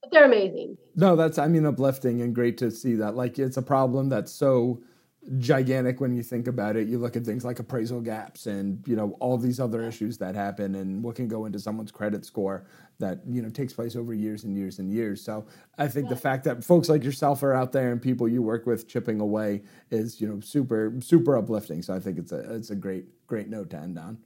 but 0.00 0.12
they're 0.12 0.26
amazing. 0.26 0.76
No, 0.94 1.16
that's, 1.16 1.38
I 1.38 1.48
mean, 1.48 1.66
uplifting 1.66 2.22
and 2.22 2.32
great 2.32 2.56
to 2.58 2.70
see 2.70 2.94
that. 2.94 3.16
Like, 3.16 3.36
it's 3.40 3.56
a 3.56 3.62
problem 3.62 4.08
that's 4.08 4.30
so 4.30 4.80
gigantic 5.38 6.00
when 6.00 6.14
you 6.14 6.22
think 6.22 6.48
about 6.48 6.76
it. 6.76 6.88
You 6.88 6.98
look 6.98 7.16
at 7.16 7.24
things 7.24 7.44
like 7.44 7.58
appraisal 7.60 8.00
gaps 8.00 8.46
and 8.46 8.82
you 8.86 8.96
know 8.96 9.16
all 9.20 9.38
these 9.38 9.60
other 9.60 9.82
issues 9.82 10.18
that 10.18 10.34
happen 10.34 10.74
and 10.74 11.02
what 11.02 11.14
can 11.14 11.28
go 11.28 11.44
into 11.44 11.58
someone's 11.58 11.92
credit 11.92 12.24
score 12.24 12.66
that 12.98 13.20
you 13.28 13.40
know 13.40 13.48
takes 13.48 13.72
place 13.72 13.94
over 13.94 14.12
years 14.12 14.44
and 14.44 14.56
years 14.56 14.78
and 14.78 14.92
years. 14.92 15.22
So 15.22 15.46
I 15.78 15.86
think 15.88 16.08
the 16.08 16.16
fact 16.16 16.44
that 16.44 16.64
folks 16.64 16.88
like 16.88 17.04
yourself 17.04 17.42
are 17.42 17.54
out 17.54 17.72
there 17.72 17.92
and 17.92 18.02
people 18.02 18.28
you 18.28 18.42
work 18.42 18.66
with 18.66 18.88
chipping 18.88 19.20
away 19.20 19.62
is 19.90 20.20
you 20.20 20.28
know 20.28 20.40
super 20.40 20.92
super 21.00 21.36
uplifting. 21.36 21.82
So 21.82 21.94
I 21.94 22.00
think 22.00 22.18
it's 22.18 22.32
a 22.32 22.54
it's 22.54 22.70
a 22.70 22.76
great 22.76 23.06
great 23.26 23.48
note 23.48 23.70
to 23.70 23.76
end 23.76 23.98
on. 23.98 24.18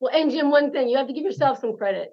Well, 0.00 0.12
and 0.12 0.30
Jim, 0.30 0.50
one 0.50 0.72
thing 0.72 0.88
you 0.88 0.96
have 0.96 1.06
to 1.06 1.12
give 1.12 1.24
yourself 1.24 1.60
some 1.60 1.76
credit. 1.76 2.10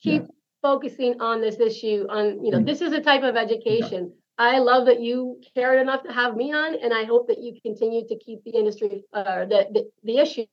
Keep 0.00 0.22
yeah. 0.22 0.28
focusing 0.62 1.20
on 1.20 1.40
this 1.40 1.58
issue. 1.58 2.06
On 2.08 2.44
you 2.44 2.52
know 2.52 2.58
mm-hmm. 2.58 2.66
this 2.66 2.80
is 2.80 2.92
a 2.92 3.00
type 3.00 3.24
of 3.24 3.36
education. 3.36 4.12
Yeah 4.12 4.20
I 4.36 4.58
love 4.58 4.86
that 4.86 5.00
you 5.00 5.40
cared 5.54 5.80
enough 5.80 6.02
to 6.04 6.12
have 6.12 6.36
me 6.36 6.52
on, 6.52 6.74
and 6.74 6.92
I 6.92 7.04
hope 7.04 7.28
that 7.28 7.40
you 7.40 7.56
continue 7.62 8.06
to 8.08 8.18
keep 8.18 8.42
the 8.44 8.50
industry, 8.50 9.04
uh, 9.12 9.44
the, 9.44 9.66
the, 9.72 9.90
the 10.02 10.18
issue 10.18 10.46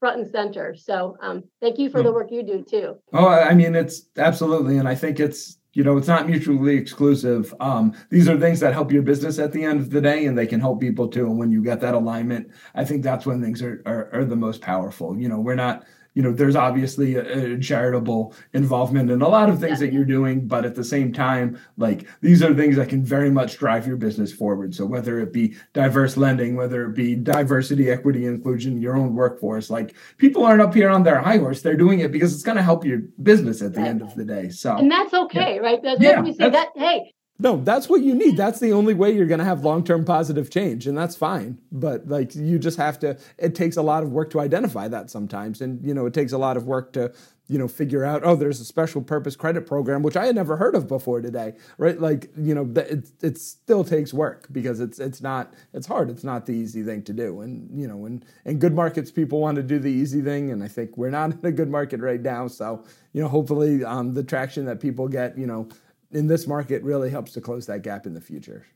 front 0.00 0.20
and 0.20 0.28
center. 0.28 0.74
So, 0.74 1.16
um, 1.20 1.44
thank 1.60 1.78
you 1.78 1.88
for 1.88 2.02
the 2.02 2.08
hmm. 2.08 2.16
work 2.16 2.32
you 2.32 2.42
do 2.42 2.64
too. 2.68 2.96
Oh, 3.12 3.28
I 3.28 3.54
mean, 3.54 3.76
it's 3.76 4.08
absolutely, 4.16 4.78
and 4.78 4.88
I 4.88 4.96
think 4.96 5.20
it's 5.20 5.58
you 5.74 5.84
know 5.84 5.96
it's 5.96 6.08
not 6.08 6.28
mutually 6.28 6.76
exclusive. 6.76 7.54
Um, 7.60 7.94
these 8.10 8.28
are 8.28 8.38
things 8.38 8.58
that 8.60 8.72
help 8.72 8.90
your 8.90 9.02
business 9.02 9.38
at 9.38 9.52
the 9.52 9.62
end 9.62 9.80
of 9.80 9.90
the 9.90 10.00
day, 10.00 10.26
and 10.26 10.36
they 10.36 10.46
can 10.46 10.60
help 10.60 10.80
people 10.80 11.06
too. 11.06 11.26
And 11.26 11.38
when 11.38 11.52
you 11.52 11.62
get 11.62 11.80
that 11.80 11.94
alignment, 11.94 12.50
I 12.74 12.84
think 12.84 13.04
that's 13.04 13.24
when 13.24 13.40
things 13.40 13.62
are 13.62 13.82
are, 13.86 14.10
are 14.12 14.24
the 14.24 14.36
most 14.36 14.60
powerful. 14.60 15.16
You 15.16 15.28
know, 15.28 15.38
we're 15.38 15.54
not 15.54 15.84
you 16.14 16.22
know 16.22 16.32
there's 16.32 16.56
obviously 16.56 17.16
a, 17.16 17.54
a, 17.54 17.58
charitable 17.58 18.34
involvement 18.52 19.10
in 19.10 19.22
a 19.22 19.28
lot 19.28 19.48
of 19.48 19.58
things 19.60 19.80
yeah. 19.80 19.86
that 19.86 19.92
you're 19.92 20.04
doing 20.04 20.46
but 20.46 20.64
at 20.64 20.74
the 20.74 20.84
same 20.84 21.12
time 21.12 21.58
like 21.76 22.06
these 22.20 22.42
are 22.42 22.54
things 22.54 22.76
that 22.76 22.88
can 22.88 23.04
very 23.04 23.30
much 23.30 23.56
drive 23.56 23.86
your 23.86 23.96
business 23.96 24.32
forward 24.32 24.74
so 24.74 24.84
whether 24.84 25.20
it 25.20 25.32
be 25.32 25.54
diverse 25.72 26.16
lending 26.16 26.56
whether 26.56 26.86
it 26.86 26.94
be 26.94 27.14
diversity 27.14 27.90
equity 27.90 28.26
inclusion 28.26 28.80
your 28.80 28.96
own 28.96 29.14
workforce 29.14 29.70
like 29.70 29.94
people 30.18 30.44
aren't 30.44 30.62
up 30.62 30.74
here 30.74 30.90
on 30.90 31.02
their 31.02 31.20
high 31.20 31.38
horse 31.38 31.62
they're 31.62 31.76
doing 31.76 32.00
it 32.00 32.12
because 32.12 32.34
it's 32.34 32.42
going 32.42 32.56
to 32.56 32.62
help 32.62 32.84
your 32.84 32.98
business 33.22 33.62
at 33.62 33.72
the 33.72 33.80
right. 33.80 33.88
end 33.88 34.02
of 34.02 34.14
the 34.14 34.24
day 34.24 34.48
so 34.48 34.76
and 34.76 34.90
that's 34.90 35.14
okay 35.14 35.56
yeah. 35.56 35.60
right 35.60 35.82
that's 35.82 36.00
yeah, 36.00 36.20
we 36.20 36.32
say 36.34 36.50
that 36.50 36.68
hey 36.76 37.12
no, 37.42 37.56
that's 37.56 37.88
what 37.88 38.02
you 38.02 38.14
need. 38.14 38.36
That's 38.36 38.60
the 38.60 38.72
only 38.72 38.94
way 38.94 39.10
you're 39.10 39.26
going 39.26 39.40
to 39.40 39.44
have 39.44 39.64
long 39.64 39.82
term 39.82 40.04
positive 40.04 40.48
change, 40.48 40.86
and 40.86 40.96
that's 40.96 41.16
fine. 41.16 41.58
But 41.72 42.06
like, 42.06 42.36
you 42.36 42.56
just 42.56 42.78
have 42.78 43.00
to. 43.00 43.18
It 43.36 43.56
takes 43.56 43.76
a 43.76 43.82
lot 43.82 44.04
of 44.04 44.12
work 44.12 44.30
to 44.30 44.40
identify 44.40 44.86
that 44.88 45.10
sometimes, 45.10 45.60
and 45.60 45.84
you 45.84 45.92
know, 45.92 46.06
it 46.06 46.14
takes 46.14 46.30
a 46.30 46.38
lot 46.38 46.56
of 46.56 46.66
work 46.66 46.92
to 46.92 47.12
you 47.48 47.58
know 47.58 47.66
figure 47.66 48.04
out. 48.04 48.22
Oh, 48.24 48.36
there's 48.36 48.60
a 48.60 48.64
special 48.64 49.02
purpose 49.02 49.34
credit 49.34 49.66
program 49.66 50.04
which 50.04 50.16
I 50.16 50.26
had 50.26 50.36
never 50.36 50.56
heard 50.56 50.76
of 50.76 50.86
before 50.86 51.20
today, 51.20 51.54
right? 51.78 52.00
Like, 52.00 52.30
you 52.36 52.54
know, 52.54 52.70
it 52.76 53.10
it 53.20 53.38
still 53.38 53.82
takes 53.82 54.14
work 54.14 54.46
because 54.52 54.78
it's 54.78 55.00
it's 55.00 55.20
not 55.20 55.52
it's 55.72 55.88
hard. 55.88 56.10
It's 56.10 56.24
not 56.24 56.46
the 56.46 56.52
easy 56.52 56.84
thing 56.84 57.02
to 57.02 57.12
do, 57.12 57.40
and 57.40 57.68
you 57.76 57.88
know, 57.88 58.06
in 58.06 58.22
in 58.44 58.60
good 58.60 58.72
markets, 58.74 59.10
people 59.10 59.40
want 59.40 59.56
to 59.56 59.64
do 59.64 59.80
the 59.80 59.90
easy 59.90 60.22
thing, 60.22 60.52
and 60.52 60.62
I 60.62 60.68
think 60.68 60.96
we're 60.96 61.10
not 61.10 61.32
in 61.42 61.44
a 61.44 61.50
good 61.50 61.70
market 61.70 61.98
right 61.98 62.22
now. 62.22 62.46
So 62.46 62.84
you 63.12 63.20
know, 63.20 63.28
hopefully, 63.28 63.82
um, 63.82 64.14
the 64.14 64.22
traction 64.22 64.64
that 64.66 64.78
people 64.78 65.08
get, 65.08 65.36
you 65.36 65.46
know 65.46 65.68
in 66.12 66.26
this 66.26 66.46
market 66.46 66.82
really 66.82 67.10
helps 67.10 67.32
to 67.32 67.40
close 67.40 67.66
that 67.66 67.82
gap 67.82 68.06
in 68.06 68.14
the 68.14 68.20
future. 68.20 68.66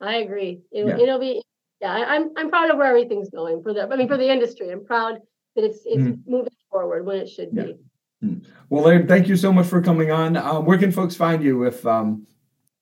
I 0.00 0.16
agree. 0.16 0.62
It, 0.70 0.86
yeah. 0.86 0.98
It'll 0.98 1.18
be 1.18 1.42
yeah. 1.80 1.92
I'm 1.92 2.30
I'm 2.36 2.50
proud 2.50 2.70
of 2.70 2.76
where 2.76 2.88
everything's 2.88 3.30
going 3.30 3.62
for 3.62 3.72
the. 3.72 3.88
I 3.88 3.96
mean 3.96 4.08
for 4.08 4.16
the 4.16 4.30
industry. 4.30 4.70
I'm 4.70 4.84
proud 4.84 5.18
that 5.56 5.64
it's 5.64 5.80
it's 5.84 6.02
mm-hmm. 6.02 6.30
moving 6.30 6.52
forward 6.70 7.06
when 7.06 7.18
it 7.18 7.28
should 7.28 7.50
yeah. 7.52 7.62
be. 7.64 7.76
Mm. 8.24 8.44
Well, 8.68 8.84
Laird, 8.84 9.08
thank 9.08 9.28
you 9.28 9.36
so 9.36 9.52
much 9.52 9.66
for 9.66 9.80
coming 9.80 10.10
on. 10.10 10.36
Um, 10.36 10.64
where 10.64 10.78
can 10.78 10.90
folks 10.90 11.14
find 11.14 11.42
you 11.42 11.64
if 11.64 11.86
um, 11.86 12.26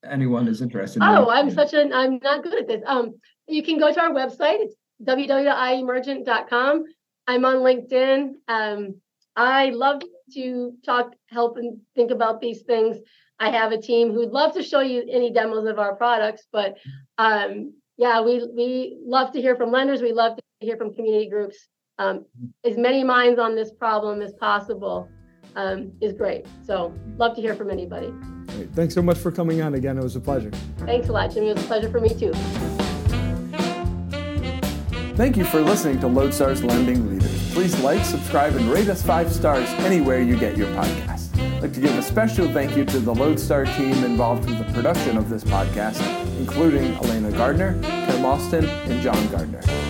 anyone 0.03 0.49
is 0.49 0.63
interested? 0.63 1.03
In 1.03 1.09
oh, 1.09 1.29
I'm 1.29 1.51
such 1.51 1.75
an 1.75 1.93
I'm 1.93 2.19
not 2.23 2.43
good 2.43 2.55
at 2.55 2.67
this. 2.69 2.83
Um, 2.87 3.15
you 3.47 3.63
can 3.63 3.79
go 3.79 3.93
to 3.93 4.01
our 4.01 4.11
website. 4.11 4.61
It's 4.61 4.75
www.iemergent.com. 5.05 6.85
I'm 7.27 7.45
on 7.45 7.57
LinkedIn. 7.57 8.33
Um, 8.49 9.01
I 9.37 9.71
love 9.71 10.01
to 10.33 10.73
talk, 10.85 11.13
help, 11.27 11.59
and 11.59 11.81
think 11.95 12.11
about 12.11 12.41
these 12.41 12.63
things. 12.63 12.97
I 13.39 13.51
have 13.51 13.73
a 13.73 13.81
team 13.81 14.13
who'd 14.13 14.31
love 14.31 14.55
to 14.55 14.63
show 14.63 14.81
you 14.81 15.05
any 15.11 15.33
demos 15.33 15.67
of 15.67 15.79
our 15.79 15.95
products, 15.95 16.47
but 16.53 16.77
um, 17.19 17.75
yeah, 17.99 18.21
we 18.21 18.47
we 18.55 18.99
love 19.05 19.33
to 19.33 19.41
hear 19.41 19.57
from 19.57 19.71
lenders. 19.71 20.03
We 20.03 20.13
love 20.13 20.37
to 20.37 20.43
hear 20.61 20.77
from 20.77 20.95
community 20.95 21.29
groups. 21.29 21.57
Um, 21.99 22.27
as 22.65 22.77
many 22.77 23.05
minds 23.05 23.39
on 23.39 23.55
this 23.55 23.73
problem 23.73 24.21
as 24.21 24.33
possible 24.35 25.09
um, 25.55 25.93
is 26.01 26.13
great. 26.13 26.47
So 26.63 26.95
love 27.17 27.35
to 27.37 27.41
hear 27.41 27.55
from 27.55 27.71
anybody. 27.71 28.13
Great. 28.49 28.71
Thanks 28.73 28.95
so 28.95 29.03
much 29.03 29.19
for 29.19 29.33
coming 29.33 29.63
on 29.63 29.75
again. 29.75 29.99
It 29.99 30.03
was 30.03 30.17
a 30.17 30.21
pleasure. 30.21 30.51
Thanks 30.79 31.09
a 31.09 31.13
lot, 31.13 31.31
Jimmy. 31.31 31.51
It 31.51 31.57
was 31.57 31.65
a 31.65 31.67
pleasure 31.67 31.91
for 31.91 32.01
me 32.01 32.11
too. 32.11 32.33
Thank 35.17 35.39
you 35.39 35.47
for 35.47 35.63
listening 35.63 35.99
to 36.01 36.09
Lodestar's 36.09 36.63
Lending 36.63 37.11
Leaders. 37.11 37.55
Please 37.55 37.79
like, 37.81 38.05
subscribe, 38.05 38.55
and 38.55 38.71
rate 38.71 38.89
us 38.89 39.01
five 39.03 39.33
stars 39.33 39.67
anywhere 39.81 40.21
you 40.21 40.39
get 40.39 40.59
your 40.59 40.69
podcast. 40.69 41.16
Like 41.67 41.75
to 41.75 41.81
give 41.81 41.99
a 41.99 42.03
special 42.03 42.49
thank 42.53 42.77
you 42.77 42.85
to 42.85 43.01
the 43.01 43.13
Lodestar 43.13 43.65
team 43.65 44.05
involved 44.05 44.49
with 44.49 44.57
the 44.65 44.73
production 44.73 45.17
of 45.17 45.29
this 45.29 45.43
podcast, 45.43 46.01
including 46.39 46.95
Elena 46.99 47.33
Gardner, 47.33 47.73
Tim 47.83 48.25
Austin, 48.25 48.67
and 48.67 49.03
John 49.03 49.27
Gardner. 49.33 49.86